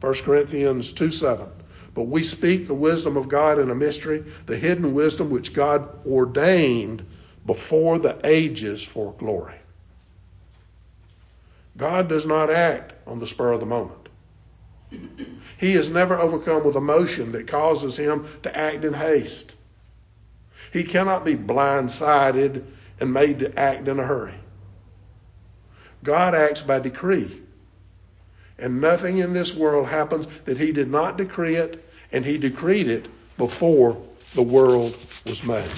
1 0.00 0.14
Corinthians 0.22 0.92
2 0.92 1.10
7. 1.10 1.46
But 1.94 2.04
we 2.04 2.24
speak 2.24 2.66
the 2.66 2.74
wisdom 2.74 3.16
of 3.16 3.28
God 3.28 3.58
in 3.58 3.70
a 3.70 3.74
mystery, 3.74 4.24
the 4.46 4.56
hidden 4.56 4.94
wisdom 4.94 5.30
which 5.30 5.54
God 5.54 5.88
ordained 6.06 7.04
before 7.46 7.98
the 7.98 8.18
ages 8.24 8.82
for 8.82 9.12
glory. 9.14 9.54
God 11.76 12.08
does 12.08 12.26
not 12.26 12.50
act 12.50 12.94
on 13.06 13.18
the 13.18 13.26
spur 13.26 13.52
of 13.52 13.60
the 13.60 13.66
moment. 13.66 14.08
He 15.58 15.72
is 15.72 15.88
never 15.88 16.18
overcome 16.18 16.64
with 16.64 16.76
emotion 16.76 17.32
that 17.32 17.48
causes 17.48 17.96
him 17.96 18.26
to 18.42 18.56
act 18.56 18.84
in 18.84 18.94
haste. 18.94 19.54
He 20.72 20.84
cannot 20.84 21.24
be 21.24 21.36
blindsided 21.36 22.64
and 23.00 23.12
made 23.12 23.40
to 23.40 23.58
act 23.58 23.88
in 23.88 23.98
a 23.98 24.06
hurry. 24.06 24.34
God 26.04 26.34
acts 26.34 26.60
by 26.60 26.78
decree. 26.78 27.40
And 28.58 28.80
nothing 28.80 29.18
in 29.18 29.32
this 29.32 29.54
world 29.54 29.88
happens 29.88 30.26
that 30.44 30.58
he 30.58 30.70
did 30.70 30.90
not 30.90 31.16
decree 31.16 31.56
it, 31.56 31.84
and 32.12 32.24
he 32.24 32.38
decreed 32.38 32.88
it 32.88 33.06
before 33.36 34.00
the 34.34 34.42
world 34.42 34.96
was 35.26 35.42
made. 35.42 35.70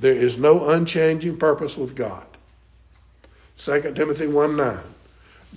There 0.00 0.14
is 0.14 0.36
no 0.36 0.70
unchanging 0.70 1.36
purpose 1.36 1.76
with 1.76 1.94
God. 1.94 2.26
2 3.58 3.92
Timothy 3.94 4.26
1 4.26 4.56
9. 4.56 4.78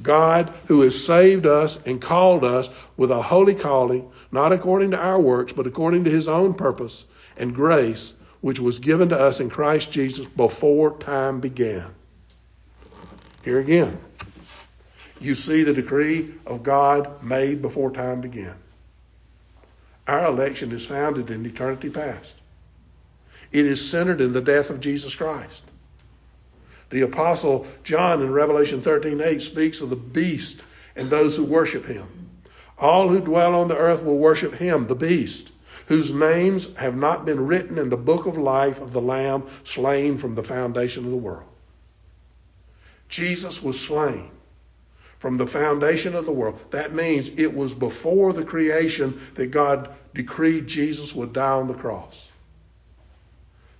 God, 0.03 0.53
who 0.65 0.81
has 0.81 1.05
saved 1.05 1.45
us 1.45 1.77
and 1.85 2.01
called 2.01 2.43
us 2.43 2.69
with 2.97 3.09
a 3.11 3.21
holy 3.21 3.55
calling, 3.55 4.11
not 4.31 4.51
according 4.51 4.91
to 4.91 4.99
our 4.99 5.19
works, 5.19 5.53
but 5.53 5.65
according 5.65 6.03
to 6.03 6.11
his 6.11 6.27
own 6.27 6.53
purpose 6.53 7.05
and 7.37 7.55
grace, 7.55 8.13
which 8.41 8.59
was 8.59 8.77
given 8.77 9.09
to 9.09 9.19
us 9.19 9.39
in 9.39 9.49
Christ 9.49 9.91
Jesus 9.91 10.27
before 10.27 10.99
time 10.99 11.39
began. 11.39 11.95
Here 13.45 13.59
again, 13.59 13.99
you 15.21 15.35
see 15.35 15.61
the 15.61 15.73
decree 15.73 16.33
of 16.47 16.63
God 16.63 17.23
made 17.23 17.61
before 17.61 17.91
time 17.91 18.19
began. 18.19 18.55
Our 20.07 20.25
election 20.25 20.71
is 20.71 20.87
founded 20.87 21.29
in 21.29 21.45
eternity 21.45 21.91
past. 21.91 22.33
It 23.51 23.67
is 23.67 23.87
centered 23.87 24.19
in 24.19 24.33
the 24.33 24.41
death 24.41 24.71
of 24.71 24.79
Jesus 24.79 25.13
Christ. 25.13 25.61
The 26.89 27.01
apostle 27.01 27.67
John 27.83 28.23
in 28.23 28.33
Revelation 28.33 28.81
13:8 28.81 29.41
speaks 29.43 29.79
of 29.79 29.91
the 29.91 29.95
beast 29.95 30.61
and 30.95 31.11
those 31.11 31.35
who 31.35 31.43
worship 31.43 31.85
him. 31.85 32.07
All 32.79 33.09
who 33.09 33.21
dwell 33.21 33.53
on 33.53 33.67
the 33.67 33.77
earth 33.77 34.03
will 34.03 34.17
worship 34.17 34.55
him, 34.55 34.87
the 34.87 34.95
beast, 34.95 35.51
whose 35.85 36.11
names 36.11 36.67
have 36.77 36.95
not 36.95 37.25
been 37.25 37.45
written 37.45 37.77
in 37.77 37.91
the 37.91 37.95
book 37.97 38.25
of 38.25 38.39
life 38.39 38.81
of 38.81 38.91
the 38.91 39.01
lamb 39.01 39.43
slain 39.63 40.17
from 40.17 40.33
the 40.33 40.43
foundation 40.43 41.05
of 41.05 41.11
the 41.11 41.17
world. 41.17 41.45
Jesus 43.15 43.63
was 43.63 43.79
slain 43.79 44.29
from 45.19 45.37
the 45.37 45.47
foundation 45.47 46.15
of 46.15 46.25
the 46.25 46.33
world. 46.33 46.59
That 46.71 46.93
means 46.93 47.29
it 47.37 47.55
was 47.55 47.73
before 47.73 48.33
the 48.33 48.43
creation 48.43 49.21
that 49.35 49.51
God 49.51 49.95
decreed 50.13 50.67
Jesus 50.67 51.15
would 51.15 51.31
die 51.31 51.51
on 51.51 51.69
the 51.69 51.73
cross. 51.75 52.13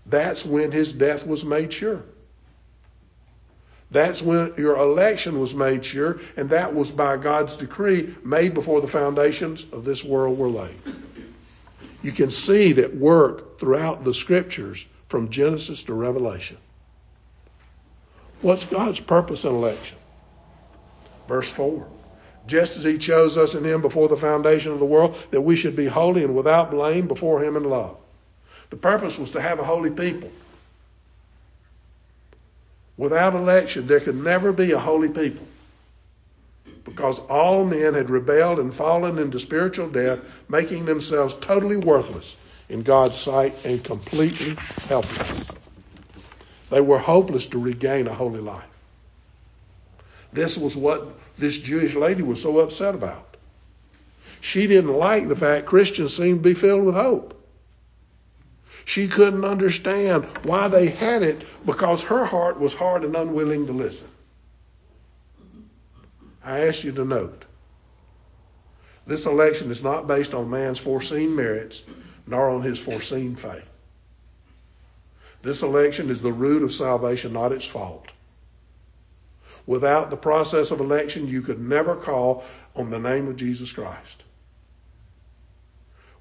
That's 0.06 0.45
when 0.45 0.71
his 0.71 0.93
death 0.93 1.28
was 1.28 1.43
made 1.43 1.74
sure. 1.74 2.02
That's 3.91 4.21
when 4.21 4.54
your 4.58 4.78
election 4.78 5.41
was 5.41 5.54
made 5.54 5.86
sure, 5.86 6.21
and 6.38 6.50
that 6.52 6.74
was 6.74 6.89
by 6.89 7.17
God's 7.17 7.58
decree 7.58 8.15
made 8.24 8.54
before 8.54 8.80
the 8.80 8.88
foundations 8.88 9.65
of 9.74 9.84
this 9.84 10.02
world 10.02 10.38
were 10.38 10.50
laid. 10.50 10.80
You 12.02 12.13
can 12.13 12.32
see 12.32 12.71
that 12.74 12.95
work 12.95 13.60
throughout 13.60 14.06
the 14.06 14.13
scriptures 14.13 14.86
from 15.10 15.30
Genesis 15.30 15.84
to 15.84 15.93
Revelation. 15.93 16.58
What's 18.45 18.63
God's 18.63 18.99
purpose 18.99 19.43
in 19.43 19.55
election? 19.55 19.97
Verse 21.27 21.49
4. 21.49 21.84
Just 22.45 22.77
as 22.77 22.84
he 22.84 22.99
chose 22.99 23.38
us 23.38 23.55
in 23.55 23.65
him 23.65 23.81
before 23.81 24.08
the 24.08 24.17
foundation 24.17 24.71
of 24.71 24.77
the 24.77 24.86
world, 24.86 25.17
that 25.31 25.41
we 25.41 25.55
should 25.55 25.75
be 25.75 25.88
holy 25.88 26.23
and 26.23 26.36
without 26.36 26.69
blame 26.69 27.08
before 27.08 27.43
him 27.43 27.55
in 27.55 27.63
love. 27.63 27.97
The 28.69 28.75
purpose 28.75 29.17
was 29.17 29.31
to 29.31 29.41
have 29.41 29.58
a 29.58 29.63
holy 29.63 29.89
people. 29.89 30.29
Without 32.97 33.34
election, 33.34 33.88
there 33.88 33.99
could 33.99 34.23
never 34.23 34.51
be 34.53 34.73
a 34.73 34.79
holy 34.79 35.10
people. 35.10 35.47
Because 36.84 37.17
all 37.21 37.65
men 37.65 37.95
had 37.95 38.12
rebelled 38.12 38.60
and 38.60 38.71
fallen 38.71 39.17
into 39.17 39.39
spiritual 39.39 39.89
death, 39.89 40.19
making 40.49 40.86
themselves 40.86 41.34
totally 41.41 41.77
worthless 41.77 42.38
in 42.69 42.84
God's 42.84 43.17
sight 43.17 43.55
and 43.65 43.84
completely 43.84 44.53
helpless. 44.88 45.45
They 46.69 46.82
were 46.82 46.99
hopeless 46.99 47.45
to 47.47 47.60
regain 47.60 48.08
a 48.08 48.13
holy 48.13 48.41
life. 48.41 48.63
This 50.34 50.58
was 50.58 50.75
what 50.75 51.08
this 51.38 51.58
Jewish 51.58 51.95
lady 51.95 52.21
was 52.21 52.41
so 52.41 52.60
upset 52.60 52.95
about. 52.95 53.38
She 54.41 54.67
didn't 54.67 54.93
like 54.93 55.28
the 55.28 55.36
fact 55.36 55.65
Christians 55.65 56.15
seemed 56.15 56.43
to 56.43 56.49
be 56.49 56.54
filled 56.54 56.86
with 56.86 56.95
hope. 56.95 57.34
She 58.86 59.08
couldn't 59.08 59.45
understand 59.45 60.25
why 60.43 60.67
they 60.67 60.88
had 60.88 61.23
it 61.23 61.43
because 61.65 62.04
her 62.04 62.25
heart 62.25 62.60
was 62.60 62.73
hard 62.73 63.04
and 63.04 63.15
unwilling 63.15 63.65
to 63.65 63.73
listen. 63.73 64.08
I 66.43 66.67
ask 66.67 66.84
you 66.84 66.91
to 66.91 67.06
note 67.06 67.45
this 69.08 69.25
election 69.25 69.71
is 69.71 69.82
not 69.82 70.08
based 70.08 70.34
on 70.34 70.49
man's 70.49 70.80
foreseen 70.80 71.36
merits 71.36 71.82
nor 72.28 72.49
on 72.49 72.62
his 72.62 72.78
foreseen 72.78 73.36
faith. 73.36 73.65
This 75.45 75.62
election 75.62 76.10
is 76.10 76.23
the 76.23 76.34
root 76.34 76.63
of 76.63 76.73
salvation, 76.73 77.34
not 77.34 77.51
its 77.51 77.65
fault. 77.65 78.08
Without 79.67 80.10
the 80.10 80.17
process 80.17 80.71
of 80.71 80.79
election, 80.79 81.27
you 81.27 81.43
could 81.43 81.62
never 81.62 81.95
call 81.95 82.43
on 82.75 82.89
the 82.89 82.97
name 82.97 83.27
of 83.27 83.36
Jesus 83.36 83.71
Christ. 83.71 84.23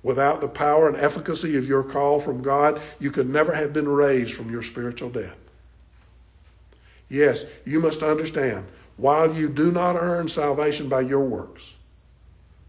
Without 0.02 0.42
the 0.42 0.48
power 0.48 0.88
and 0.88 0.98
efficacy 0.98 1.56
of 1.56 1.66
your 1.66 1.82
call 1.82 2.20
from 2.20 2.42
God, 2.42 2.82
you 2.98 3.10
could 3.10 3.26
never 3.26 3.54
have 3.54 3.72
been 3.72 3.88
raised 3.88 4.34
from 4.34 4.50
your 4.50 4.62
spiritual 4.62 5.08
death. 5.08 5.38
Yes, 7.08 7.44
you 7.64 7.80
must 7.80 8.02
understand, 8.02 8.66
while 8.98 9.34
you 9.34 9.48
do 9.48 9.72
not 9.72 9.96
earn 9.96 10.28
salvation 10.28 10.90
by 10.90 11.00
your 11.00 11.24
works, 11.24 11.62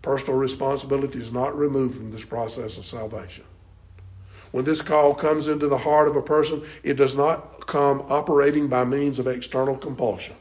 personal 0.01 0.37
responsibility 0.37 1.19
is 1.19 1.33
not 1.33 1.57
removed 1.57 1.95
from 1.97 2.11
this 2.11 2.23
process 2.23 2.77
of 2.77 2.85
salvation. 2.85 3.43
When 4.55 4.63
this 4.63 4.81
call 4.81 5.13
comes 5.13 5.49
into 5.49 5.67
the 5.67 5.77
heart 5.77 6.07
of 6.07 6.15
a 6.15 6.21
person, 6.21 6.63
it 6.81 6.93
does 6.93 7.13
not 7.13 7.67
come 7.67 8.05
operating 8.07 8.69
by 8.69 8.85
means 8.85 9.19
of 9.19 9.27
external 9.27 9.75
compulsion. 9.75 10.37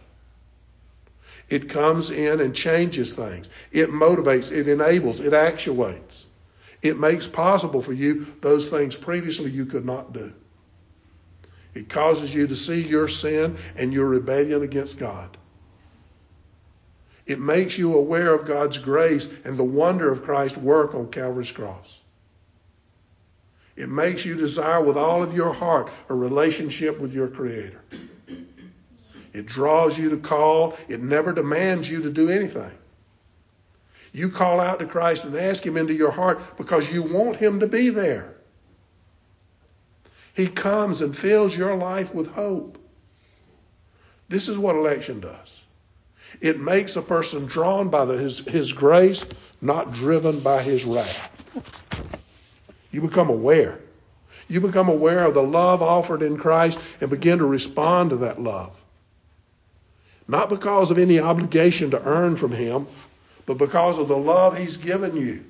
It 1.51 1.69
comes 1.69 2.13
in 2.13 2.41
and 2.41 2.55
changes 2.55 3.11
things. 3.11 3.49
It 3.73 3.91
motivates, 3.91 4.53
it 4.53 4.69
enables, 4.69 5.19
it 5.19 5.35
actuates. 5.35 6.27
It 6.81 6.97
makes 6.97 7.27
possible 7.27 7.83
for 7.83 7.93
you 7.93 8.29
those 8.41 8.69
things 8.69 8.95
previously 8.95 9.51
you 9.51 9.67
could 9.67 9.85
not 9.85 10.13
do. 10.13 10.33
It 11.75 11.89
causes 11.89 12.33
you 12.33 12.47
to 12.47 12.55
see 12.55 12.83
your 12.83 13.09
sin 13.09 13.59
and 13.75 13.93
your 13.93 14.07
rebellion 14.07 14.63
against 14.63 14.97
God. 14.97 15.37
It 17.27 17.41
makes 17.41 17.77
you 17.77 17.95
aware 17.95 18.33
of 18.33 18.47
God's 18.47 18.79
grace 18.79 19.27
and 19.45 19.59
the 19.59 19.65
wonder 19.65 20.13
of 20.13 20.23
Christ's 20.23 20.59
work 20.59 20.95
on 20.95 21.11
Calvary's 21.11 21.51
cross. 21.51 21.99
It 23.77 23.89
makes 23.89 24.25
you 24.25 24.37
desire 24.37 24.83
with 24.83 24.97
all 24.97 25.23
of 25.23 25.35
your 25.35 25.53
heart 25.53 25.91
a 26.09 26.15
relationship 26.15 26.99
with 27.01 27.13
your 27.13 27.29
Creator. 27.29 27.81
It 29.33 29.47
draws 29.47 29.99
you 29.99 30.11
to 30.11 30.17
call. 30.17 30.77
It 30.89 31.03
never 31.03 31.33
demands 31.33 31.91
you 31.91 32.03
to 32.03 32.11
do 32.11 32.31
anything. 32.31 32.71
You 34.13 34.31
call 34.31 34.61
out 34.61 34.79
to 34.79 34.87
Christ 34.87 35.25
and 35.25 35.35
ask 35.35 35.67
Him 35.67 35.77
into 35.77 35.93
your 35.93 36.13
heart 36.13 36.57
because 36.57 36.89
you 36.91 37.03
want 37.03 37.37
Him 37.37 37.59
to 37.61 37.67
be 37.67 37.91
there. 37.91 38.37
He 40.35 40.47
comes 40.47 41.01
and 41.01 41.17
fills 41.17 41.57
your 41.57 41.77
life 41.77 42.15
with 42.15 42.29
hope. 42.29 42.79
This 44.29 44.49
is 44.49 44.57
what 44.57 44.77
election 44.77 45.21
does. 45.21 45.61
It 46.41 46.61
makes 46.61 46.97
a 46.97 47.03
person 47.03 47.47
drawn 47.47 47.89
by 47.89 48.05
the, 48.05 48.19
his, 48.19 48.41
his 48.41 48.73
grace, 48.73 49.25
not 49.61 49.93
driven 49.93 50.41
by 50.41 50.63
his 50.63 50.85
wrath. 50.85 51.31
You 52.95 53.01
become 53.01 53.29
aware. 53.29 53.81
You 54.47 54.61
become 54.61 54.89
aware 54.89 55.25
of 55.25 55.35
the 55.35 55.43
love 55.43 55.83
offered 55.83 56.23
in 56.23 56.37
Christ 56.37 56.79
and 57.01 57.11
begin 57.11 57.39
to 57.39 57.45
respond 57.45 58.11
to 58.11 58.17
that 58.19 58.41
love. 58.41 58.71
Not 60.29 60.49
because 60.49 60.93
of 60.93 60.99
any 60.99 61.19
obligation 61.19 61.91
to 61.91 62.03
earn 62.05 62.37
from 62.37 62.53
Him, 62.53 62.87
but 63.47 63.59
because 63.59 63.99
of 63.99 64.07
the 64.07 64.17
love 64.17 64.57
He's 64.57 64.77
given 64.77 65.17
you. 65.17 65.45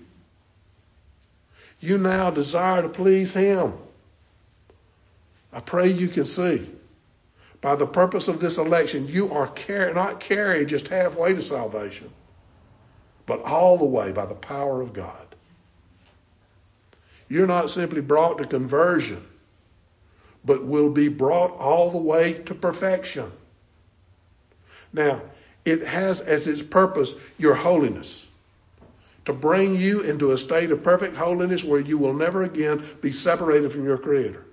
You 1.81 1.99
now 1.99 2.31
desire 2.31 2.81
to 2.81 2.89
please 2.89 3.35
Him. 3.35 3.75
I 5.53 5.61
pray 5.61 5.93
you 5.93 6.09
can 6.09 6.25
see. 6.25 6.71
By 7.61 7.77
the 7.77 7.87
purpose 7.87 8.27
of 8.27 8.41
this 8.41 8.57
election, 8.57 9.07
you 9.07 9.35
are 9.35 9.49
car- 9.49 9.93
not 9.93 10.19
carried 10.19 10.69
just 10.69 10.89
halfway 10.89 11.35
to 11.35 11.43
salvation, 11.43 12.11
but 13.27 13.43
all 13.43 13.77
the 13.77 13.85
way 13.85 14.13
by 14.13 14.25
the 14.25 14.35
power 14.35 14.81
of 14.81 14.95
God. 14.95 15.34
You're 17.29 17.47
not 17.47 17.71
simply 17.71 18.01
brought 18.01 18.39
to 18.39 18.47
conversion, 18.47 19.25
but 20.45 20.65
will 20.65 20.91
be 20.91 21.09
brought 21.09 21.53
all 21.53 21.91
the 21.91 21.99
way 21.99 22.35
to 22.45 22.55
perfection. 22.55 23.33
Now, 24.93 25.23
it 25.65 25.87
has 25.87 26.21
as 26.21 26.47
its 26.47 26.63
purpose 26.63 27.15
your 27.39 27.55
holiness. 27.55 28.25
To 29.25 29.33
bring 29.33 29.75
you 29.77 30.03
into 30.03 30.33
a 30.33 30.39
state 30.39 30.71
of 30.71 30.83
perfect 30.83 31.17
holiness 31.17 31.65
where 31.65 31.81
you 31.81 31.97
will 31.97 32.13
never 32.13 32.43
again 32.43 32.87
be 33.01 33.11
separated 33.11 33.73
from 33.73 33.85
your 33.85 33.97
Creator. 33.97 34.45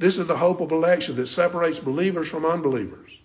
This 0.00 0.18
is 0.18 0.26
the 0.26 0.36
hope 0.36 0.60
of 0.60 0.72
election 0.72 1.14
that 1.16 1.28
separates 1.28 1.78
believers 1.78 2.26
from 2.26 2.44
unbelievers. 2.44 3.16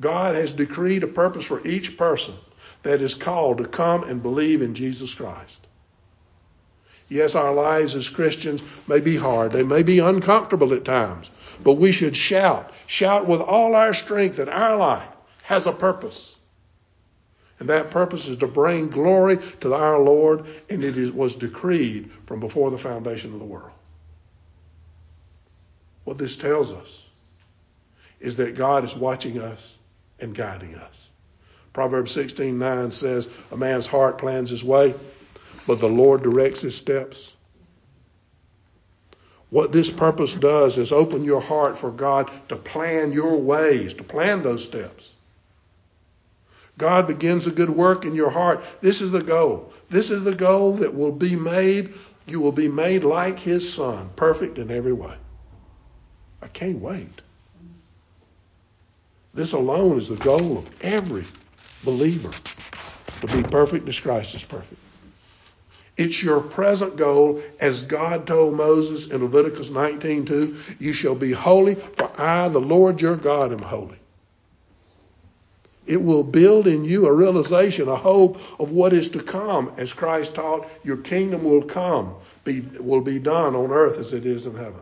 God 0.00 0.34
has 0.34 0.52
decreed 0.52 1.02
a 1.02 1.06
purpose 1.06 1.46
for 1.46 1.66
each 1.66 1.96
person 1.96 2.34
that 2.82 3.00
is 3.00 3.14
called 3.14 3.58
to 3.58 3.66
come 3.66 4.04
and 4.04 4.22
believe 4.22 4.60
in 4.60 4.74
Jesus 4.74 5.14
Christ. 5.14 5.66
Yes, 7.12 7.34
our 7.34 7.52
lives 7.52 7.94
as 7.94 8.08
Christians 8.08 8.62
may 8.86 8.98
be 8.98 9.18
hard. 9.18 9.52
They 9.52 9.62
may 9.62 9.82
be 9.82 9.98
uncomfortable 9.98 10.72
at 10.72 10.86
times. 10.86 11.30
But 11.62 11.74
we 11.74 11.92
should 11.92 12.16
shout, 12.16 12.72
shout 12.86 13.26
with 13.26 13.42
all 13.42 13.74
our 13.74 13.92
strength 13.92 14.38
that 14.38 14.48
our 14.48 14.76
life 14.76 15.10
has 15.42 15.66
a 15.66 15.72
purpose. 15.72 16.36
And 17.60 17.68
that 17.68 17.90
purpose 17.90 18.26
is 18.26 18.38
to 18.38 18.46
bring 18.46 18.88
glory 18.88 19.38
to 19.60 19.74
our 19.74 20.00
Lord, 20.00 20.46
and 20.70 20.82
it 20.82 20.96
is, 20.96 21.12
was 21.12 21.34
decreed 21.34 22.10
from 22.26 22.40
before 22.40 22.70
the 22.70 22.78
foundation 22.78 23.34
of 23.34 23.40
the 23.40 23.44
world. 23.44 23.72
What 26.04 26.16
this 26.16 26.36
tells 26.36 26.72
us 26.72 27.04
is 28.20 28.36
that 28.36 28.56
God 28.56 28.84
is 28.84 28.96
watching 28.96 29.38
us 29.38 29.60
and 30.18 30.34
guiding 30.34 30.76
us. 30.76 31.08
Proverbs 31.74 32.12
16:9 32.16 32.90
says, 32.90 33.28
"A 33.50 33.56
man's 33.56 33.86
heart 33.86 34.16
plans 34.16 34.48
his 34.48 34.64
way, 34.64 34.94
but 35.66 35.80
the 35.80 35.88
Lord 35.88 36.22
directs 36.22 36.60
his 36.60 36.74
steps." 36.74 37.32
What 39.50 39.70
this 39.70 39.90
purpose 39.90 40.32
does 40.32 40.78
is 40.78 40.92
open 40.92 41.24
your 41.24 41.42
heart 41.42 41.78
for 41.78 41.90
God 41.90 42.30
to 42.48 42.56
plan 42.56 43.12
your 43.12 43.36
ways, 43.36 43.92
to 43.94 44.02
plan 44.02 44.42
those 44.42 44.64
steps. 44.64 45.10
God 46.78 47.06
begins 47.06 47.46
a 47.46 47.50
good 47.50 47.68
work 47.68 48.06
in 48.06 48.14
your 48.14 48.30
heart. 48.30 48.64
This 48.80 49.02
is 49.02 49.10
the 49.10 49.22
goal. 49.22 49.70
This 49.90 50.10
is 50.10 50.22
the 50.22 50.34
goal 50.34 50.76
that 50.76 50.94
will 50.94 51.12
be 51.12 51.36
made. 51.36 51.92
You 52.26 52.40
will 52.40 52.52
be 52.52 52.68
made 52.68 53.04
like 53.04 53.38
His 53.38 53.70
Son, 53.70 54.08
perfect 54.16 54.56
in 54.56 54.70
every 54.70 54.94
way. 54.94 55.14
I 56.40 56.48
can't 56.48 56.78
wait. 56.78 57.20
This 59.34 59.52
alone 59.52 59.98
is 59.98 60.08
the 60.08 60.16
goal 60.16 60.58
of 60.58 60.66
every 60.80 61.26
believer 61.84 62.32
to 63.20 63.26
be 63.26 63.42
perfect 63.42 63.86
as 63.88 64.00
Christ 64.00 64.34
is 64.34 64.44
perfect. 64.44 64.80
It's 66.02 66.20
your 66.20 66.40
present 66.40 66.96
goal, 66.96 67.40
as 67.60 67.84
God 67.84 68.26
told 68.26 68.56
Moses 68.56 69.06
in 69.06 69.22
Leviticus 69.22 69.68
19:2, 69.68 70.56
you 70.80 70.92
shall 70.92 71.14
be 71.14 71.30
holy, 71.30 71.76
for 71.96 72.10
I, 72.20 72.48
the 72.48 72.58
Lord 72.58 73.00
your 73.00 73.14
God, 73.14 73.52
am 73.52 73.60
holy. 73.60 73.98
It 75.86 76.02
will 76.02 76.24
build 76.24 76.66
in 76.66 76.84
you 76.84 77.06
a 77.06 77.12
realization, 77.12 77.86
a 77.86 77.94
hope 77.94 78.38
of 78.58 78.72
what 78.72 78.92
is 78.92 79.10
to 79.10 79.22
come. 79.22 79.70
As 79.76 79.92
Christ 79.92 80.34
taught, 80.34 80.68
your 80.82 80.96
kingdom 80.96 81.44
will 81.44 81.62
come, 81.62 82.16
be, 82.42 82.62
will 82.80 83.00
be 83.00 83.20
done 83.20 83.54
on 83.54 83.70
earth 83.70 83.96
as 83.96 84.12
it 84.12 84.26
is 84.26 84.44
in 84.44 84.56
heaven. 84.56 84.80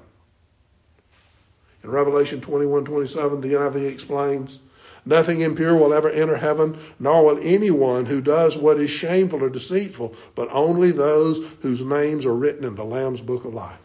In 1.84 1.90
Revelation 1.90 2.40
21:27, 2.40 3.42
the 3.42 3.48
NIV 3.48 3.92
explains, 3.92 4.58
Nothing 5.04 5.40
impure 5.40 5.76
will 5.76 5.94
ever 5.94 6.10
enter 6.10 6.36
heaven, 6.36 6.78
nor 6.98 7.24
will 7.24 7.38
anyone 7.42 8.06
who 8.06 8.20
does 8.20 8.56
what 8.56 8.78
is 8.78 8.90
shameful 8.90 9.42
or 9.42 9.48
deceitful, 9.48 10.14
but 10.34 10.48
only 10.50 10.92
those 10.92 11.44
whose 11.60 11.82
names 11.82 12.26
are 12.26 12.34
written 12.34 12.64
in 12.64 12.74
the 12.74 12.84
Lamb's 12.84 13.20
book 13.20 13.44
of 13.44 13.54
life. 13.54 13.78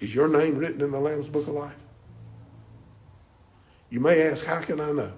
Is 0.00 0.14
your 0.14 0.28
name 0.28 0.56
written 0.56 0.80
in 0.80 0.90
the 0.90 0.98
Lamb's 0.98 1.28
book 1.28 1.46
of 1.46 1.54
life? 1.54 1.74
You 3.90 4.00
may 4.00 4.22
ask, 4.22 4.44
how 4.44 4.60
can 4.60 4.80
I 4.80 4.92
know? 4.92 5.12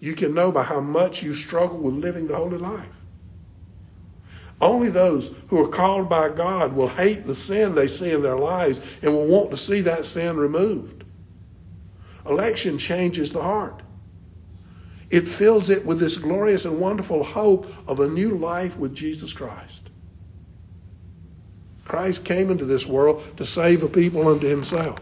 You 0.00 0.14
can 0.14 0.34
know 0.34 0.52
by 0.52 0.62
how 0.62 0.80
much 0.80 1.22
you 1.22 1.34
struggle 1.34 1.78
with 1.78 1.94
living 1.94 2.26
the 2.26 2.36
holy 2.36 2.58
life. 2.58 2.86
Only 4.60 4.88
those 4.88 5.30
who 5.48 5.62
are 5.62 5.68
called 5.68 6.08
by 6.08 6.28
God 6.30 6.72
will 6.72 6.88
hate 6.88 7.26
the 7.26 7.34
sin 7.34 7.74
they 7.74 7.88
see 7.88 8.10
in 8.10 8.22
their 8.22 8.38
lives 8.38 8.80
and 9.02 9.12
will 9.12 9.26
want 9.26 9.50
to 9.50 9.56
see 9.56 9.82
that 9.82 10.04
sin 10.04 10.36
removed. 10.36 11.03
Election 12.26 12.78
changes 12.78 13.32
the 13.32 13.42
heart. 13.42 13.82
It 15.10 15.28
fills 15.28 15.70
it 15.70 15.84
with 15.84 16.00
this 16.00 16.16
glorious 16.16 16.64
and 16.64 16.80
wonderful 16.80 17.22
hope 17.22 17.72
of 17.86 18.00
a 18.00 18.08
new 18.08 18.36
life 18.36 18.76
with 18.76 18.94
Jesus 18.94 19.32
Christ. 19.32 19.90
Christ 21.84 22.24
came 22.24 22.50
into 22.50 22.64
this 22.64 22.86
world 22.86 23.22
to 23.36 23.44
save 23.44 23.82
a 23.82 23.88
people 23.88 24.26
unto 24.26 24.46
himself, 24.46 24.98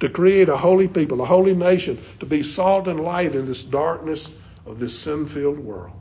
to 0.00 0.08
create 0.08 0.48
a 0.48 0.56
holy 0.56 0.86
people, 0.86 1.22
a 1.22 1.26
holy 1.26 1.54
nation, 1.54 2.02
to 2.20 2.26
be 2.26 2.42
salt 2.42 2.86
and 2.86 3.00
light 3.00 3.34
in 3.34 3.46
this 3.46 3.64
darkness 3.64 4.28
of 4.66 4.78
this 4.78 4.96
sin 4.96 5.26
filled 5.26 5.58
world. 5.58 5.96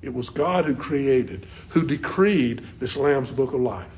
It 0.00 0.12
was 0.12 0.30
God 0.30 0.64
who 0.64 0.74
created, 0.74 1.46
who 1.68 1.86
decreed 1.86 2.66
this 2.80 2.96
Lamb's 2.96 3.30
Book 3.30 3.52
of 3.52 3.60
Life. 3.60 3.92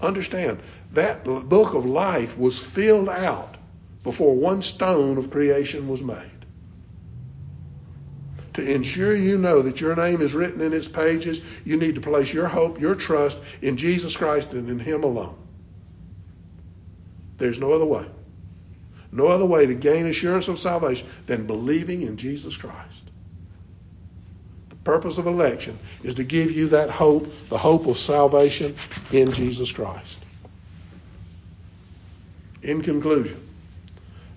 Understand, 0.00 0.60
that 0.92 1.24
book 1.24 1.74
of 1.74 1.84
life 1.84 2.36
was 2.36 2.58
filled 2.58 3.08
out 3.08 3.56
before 4.02 4.34
one 4.34 4.62
stone 4.62 5.16
of 5.16 5.30
creation 5.30 5.88
was 5.88 6.02
made. 6.02 6.30
To 8.54 8.62
ensure 8.62 9.14
you 9.14 9.38
know 9.38 9.62
that 9.62 9.80
your 9.80 9.96
name 9.96 10.20
is 10.20 10.34
written 10.34 10.60
in 10.60 10.74
its 10.74 10.88
pages, 10.88 11.40
you 11.64 11.78
need 11.78 11.94
to 11.94 12.02
place 12.02 12.32
your 12.32 12.48
hope, 12.48 12.80
your 12.80 12.94
trust 12.94 13.38
in 13.62 13.78
Jesus 13.78 14.14
Christ 14.14 14.52
and 14.52 14.68
in 14.68 14.78
Him 14.78 15.04
alone. 15.04 15.36
There's 17.38 17.58
no 17.58 17.72
other 17.72 17.86
way. 17.86 18.06
No 19.10 19.26
other 19.26 19.46
way 19.46 19.66
to 19.66 19.74
gain 19.74 20.06
assurance 20.06 20.48
of 20.48 20.58
salvation 20.58 21.08
than 21.26 21.46
believing 21.46 22.02
in 22.02 22.16
Jesus 22.16 22.56
Christ. 22.56 23.02
The 24.68 24.76
purpose 24.76 25.18
of 25.18 25.26
election 25.26 25.78
is 26.02 26.14
to 26.16 26.24
give 26.24 26.50
you 26.50 26.68
that 26.68 26.90
hope, 26.90 27.26
the 27.48 27.58
hope 27.58 27.86
of 27.86 27.98
salvation 27.98 28.76
in 29.12 29.32
Jesus 29.32 29.72
Christ. 29.72 30.21
In 32.62 32.82
conclusion, 32.82 33.48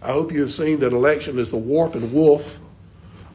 I 0.02 0.12
hope 0.12 0.32
you 0.32 0.42
have 0.42 0.54
seen 0.54 0.80
that 0.80 0.94
election 0.94 1.38
is 1.40 1.50
the 1.50 1.58
warp 1.58 1.96
and 1.96 2.12
woof 2.12 2.58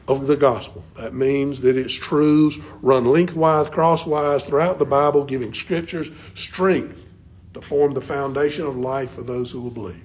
of 0.07 0.27
the 0.27 0.35
gospel. 0.35 0.83
That 0.97 1.13
means 1.13 1.61
that 1.61 1.77
its 1.77 1.93
truths 1.93 2.57
run 2.81 3.05
lengthwise, 3.05 3.69
crosswise 3.69 4.43
throughout 4.43 4.79
the 4.79 4.85
Bible, 4.85 5.23
giving 5.23 5.53
scriptures 5.53 6.09
strength 6.35 7.05
to 7.53 7.61
form 7.61 7.93
the 7.93 8.01
foundation 8.01 8.65
of 8.65 8.75
life 8.75 9.11
for 9.11 9.23
those 9.23 9.51
who 9.51 9.61
will 9.61 9.71
believe. 9.71 10.03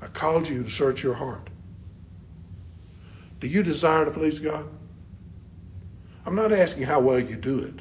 I 0.00 0.06
called 0.06 0.48
you 0.48 0.62
to 0.62 0.70
search 0.70 1.02
your 1.02 1.14
heart. 1.14 1.50
Do 3.40 3.46
you 3.46 3.62
desire 3.62 4.04
to 4.04 4.10
please 4.10 4.38
God? 4.38 4.66
I'm 6.26 6.34
not 6.34 6.52
asking 6.52 6.84
how 6.84 7.00
well 7.00 7.18
you 7.18 7.36
do 7.36 7.60
it. 7.60 7.74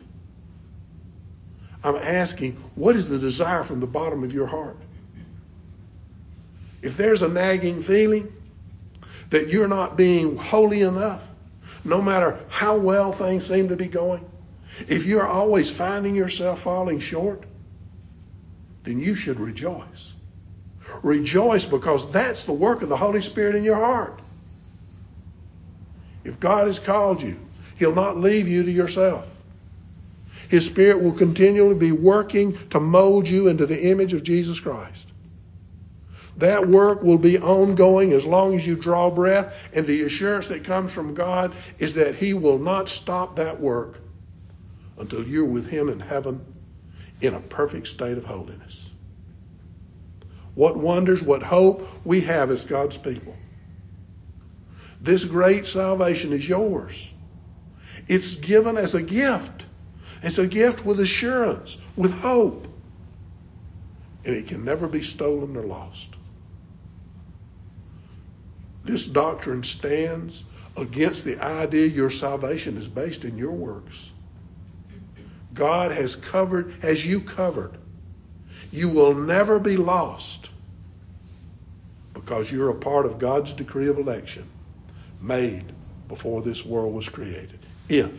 I'm 1.83 1.95
asking, 1.95 2.53
what 2.75 2.95
is 2.95 3.07
the 3.07 3.19
desire 3.19 3.63
from 3.63 3.79
the 3.79 3.87
bottom 3.87 4.23
of 4.23 4.33
your 4.33 4.47
heart? 4.47 4.77
If 6.81 6.97
there's 6.97 7.21
a 7.21 7.27
nagging 7.27 7.83
feeling 7.83 8.31
that 9.31 9.49
you're 9.49 9.67
not 9.67 9.97
being 9.97 10.37
holy 10.37 10.81
enough, 10.81 11.21
no 11.83 12.01
matter 12.01 12.39
how 12.49 12.77
well 12.77 13.11
things 13.13 13.47
seem 13.47 13.69
to 13.69 13.75
be 13.75 13.87
going, 13.87 14.25
if 14.87 15.05
you're 15.05 15.27
always 15.27 15.69
finding 15.69 16.15
yourself 16.15 16.61
falling 16.61 16.99
short, 16.99 17.43
then 18.83 18.99
you 18.99 19.15
should 19.15 19.39
rejoice. 19.39 20.13
Rejoice 21.03 21.65
because 21.65 22.09
that's 22.11 22.43
the 22.43 22.53
work 22.53 22.81
of 22.81 22.89
the 22.89 22.97
Holy 22.97 23.21
Spirit 23.21 23.55
in 23.55 23.63
your 23.63 23.75
heart. 23.75 24.19
If 26.23 26.39
God 26.39 26.67
has 26.67 26.79
called 26.79 27.21
you, 27.21 27.37
He'll 27.77 27.95
not 27.95 28.17
leave 28.17 28.47
you 28.47 28.63
to 28.63 28.71
yourself. 28.71 29.25
His 30.49 30.65
Spirit 30.65 31.01
will 31.01 31.13
continually 31.13 31.75
be 31.75 31.91
working 31.91 32.57
to 32.71 32.79
mold 32.79 33.27
you 33.27 33.47
into 33.47 33.65
the 33.65 33.89
image 33.89 34.13
of 34.13 34.23
Jesus 34.23 34.59
Christ. 34.59 35.05
That 36.39 36.69
work 36.69 37.03
will 37.03 37.17
be 37.17 37.37
ongoing 37.37 38.13
as 38.13 38.25
long 38.25 38.55
as 38.55 38.65
you 38.65 38.77
draw 38.77 39.09
breath, 39.09 39.53
and 39.73 39.85
the 39.85 40.03
assurance 40.03 40.47
that 40.47 40.63
comes 40.63 40.93
from 40.93 41.13
God 41.13 41.53
is 41.79 41.93
that 41.95 42.15
He 42.15 42.33
will 42.33 42.57
not 42.57 42.87
stop 42.87 43.35
that 43.35 43.59
work 43.59 43.97
until 44.97 45.27
you're 45.27 45.45
with 45.45 45.67
Him 45.67 45.89
in 45.89 45.99
heaven 45.99 46.41
in 47.21 47.33
a 47.33 47.41
perfect 47.41 47.87
state 47.87 48.17
of 48.17 48.23
holiness. 48.23 48.89
What 50.55 50.77
wonders, 50.77 51.21
what 51.21 51.43
hope 51.43 51.85
we 52.05 52.21
have 52.21 52.51
as 52.51 52.63
God's 52.63 52.97
people. 52.97 53.35
This 55.01 55.25
great 55.25 55.65
salvation 55.65 56.31
is 56.31 56.47
yours. 56.47 57.09
It's 58.07 58.35
given 58.35 58.77
as 58.77 58.95
a 58.95 59.01
gift. 59.01 59.65
It's 60.23 60.37
a 60.37 60.47
gift 60.47 60.85
with 60.85 61.01
assurance, 61.01 61.77
with 61.97 62.11
hope. 62.11 62.67
And 64.23 64.35
it 64.35 64.47
can 64.47 64.63
never 64.63 64.87
be 64.87 65.03
stolen 65.03 65.55
or 65.57 65.63
lost. 65.63 66.15
This 68.89 69.05
doctrine 69.05 69.63
stands 69.63 70.43
against 70.75 71.23
the 71.23 71.39
idea 71.39 71.85
your 71.85 72.09
salvation 72.09 72.75
is 72.75 72.87
based 72.87 73.23
in 73.23 73.37
your 73.37 73.51
works. 73.51 74.09
God 75.53 75.91
has 75.91 76.15
covered, 76.15 76.73
has 76.81 77.05
you 77.05 77.21
covered. 77.21 77.77
You 78.71 78.89
will 78.89 79.13
never 79.13 79.59
be 79.59 79.77
lost 79.77 80.49
because 82.15 82.51
you're 82.51 82.71
a 82.71 82.75
part 82.75 83.05
of 83.05 83.19
God's 83.19 83.53
decree 83.53 83.89
of 83.89 83.99
election 83.99 84.49
made 85.21 85.71
before 86.07 86.41
this 86.41 86.65
world 86.65 86.91
was 86.95 87.07
created. 87.07 87.59
If 87.89 88.09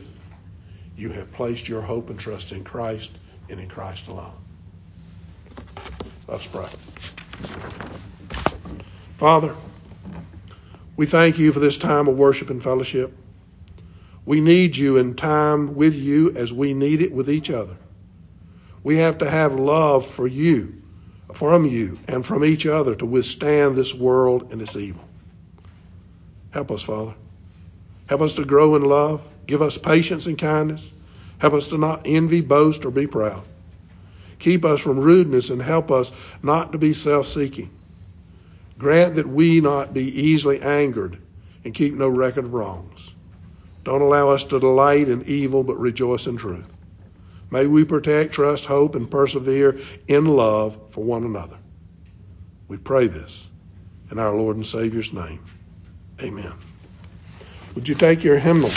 you 0.97 1.11
have 1.11 1.33
placed 1.33 1.69
your 1.69 1.83
hope 1.83 2.11
and 2.11 2.21
trust 2.21 2.53
in 2.53 2.63
Christ 2.63 3.11
and 3.49 3.59
in 3.59 3.69
Christ 3.69 4.07
alone. 4.07 4.39
Let's 6.29 6.47
pray. 6.47 6.69
Father, 9.19 9.57
we 11.01 11.07
thank 11.07 11.39
you 11.39 11.51
for 11.51 11.61
this 11.61 11.79
time 11.79 12.09
of 12.09 12.19
worship 12.19 12.51
and 12.51 12.63
fellowship. 12.63 13.11
We 14.27 14.43
need 14.43 14.77
you 14.77 14.99
in 14.99 15.17
time 15.17 15.75
with 15.75 15.95
you 15.95 16.37
as 16.37 16.53
we 16.53 16.75
need 16.75 17.01
it 17.01 17.11
with 17.11 17.31
each 17.31 17.49
other. 17.49 17.75
We 18.85 18.99
have 18.99 19.17
to 19.21 19.31
have 19.31 19.55
love 19.55 20.07
for 20.07 20.27
you, 20.27 20.75
from 21.33 21.65
you, 21.65 21.97
and 22.07 22.27
from 22.27 22.45
each 22.45 22.67
other 22.67 22.95
to 22.97 23.07
withstand 23.07 23.79
this 23.79 23.95
world 23.95 24.53
and 24.53 24.61
its 24.61 24.77
evil. 24.77 25.03
Help 26.51 26.71
us, 26.71 26.83
Father. 26.83 27.15
Help 28.07 28.21
us 28.21 28.35
to 28.35 28.45
grow 28.45 28.77
in 28.77 28.83
love. 28.83 29.23
Give 29.47 29.63
us 29.63 29.79
patience 29.79 30.27
and 30.27 30.37
kindness. 30.37 30.93
Help 31.39 31.55
us 31.55 31.69
to 31.69 31.79
not 31.79 32.03
envy, 32.05 32.43
boast, 32.43 32.85
or 32.85 32.91
be 32.91 33.07
proud. 33.07 33.45
Keep 34.39 34.67
us 34.67 34.83
from 34.83 35.01
rudeness 35.01 35.49
and 35.49 35.63
help 35.63 35.91
us 35.91 36.13
not 36.43 36.73
to 36.73 36.79
be 36.79 36.93
self 36.93 37.27
seeking. 37.27 37.71
Grant 38.81 39.17
that 39.17 39.29
we 39.29 39.61
not 39.61 39.93
be 39.93 40.05
easily 40.05 40.63
angered 40.63 41.19
and 41.65 41.75
keep 41.75 41.93
no 41.93 42.09
record 42.09 42.47
of 42.47 42.55
wrongs. 42.55 42.99
Don't 43.85 44.01
allow 44.01 44.31
us 44.31 44.43
to 44.45 44.59
delight 44.59 45.11
in 45.11 45.23
evil, 45.27 45.63
but 45.63 45.79
rejoice 45.79 46.27
in 46.27 46.39
truth. 46.39 46.65
May 47.51 47.67
we 47.67 47.85
protect, 47.85 48.33
trust, 48.33 48.65
hope, 48.65 48.95
and 48.95 49.11
persevere 49.11 49.79
in 50.09 50.25
love 50.25 50.79
for 50.93 51.05
one 51.05 51.25
another. 51.25 51.59
We 52.69 52.79
pray 52.79 53.07
this 53.07 53.45
in 54.11 54.19
our 54.19 54.35
Lord 54.35 54.57
and 54.57 54.67
Savior's 54.67 55.13
name. 55.13 55.45
Amen. 56.23 56.55
Would 57.75 57.87
you 57.87 57.95
take 57.95 58.25
your 58.25 58.39
hymnal? 58.39 58.71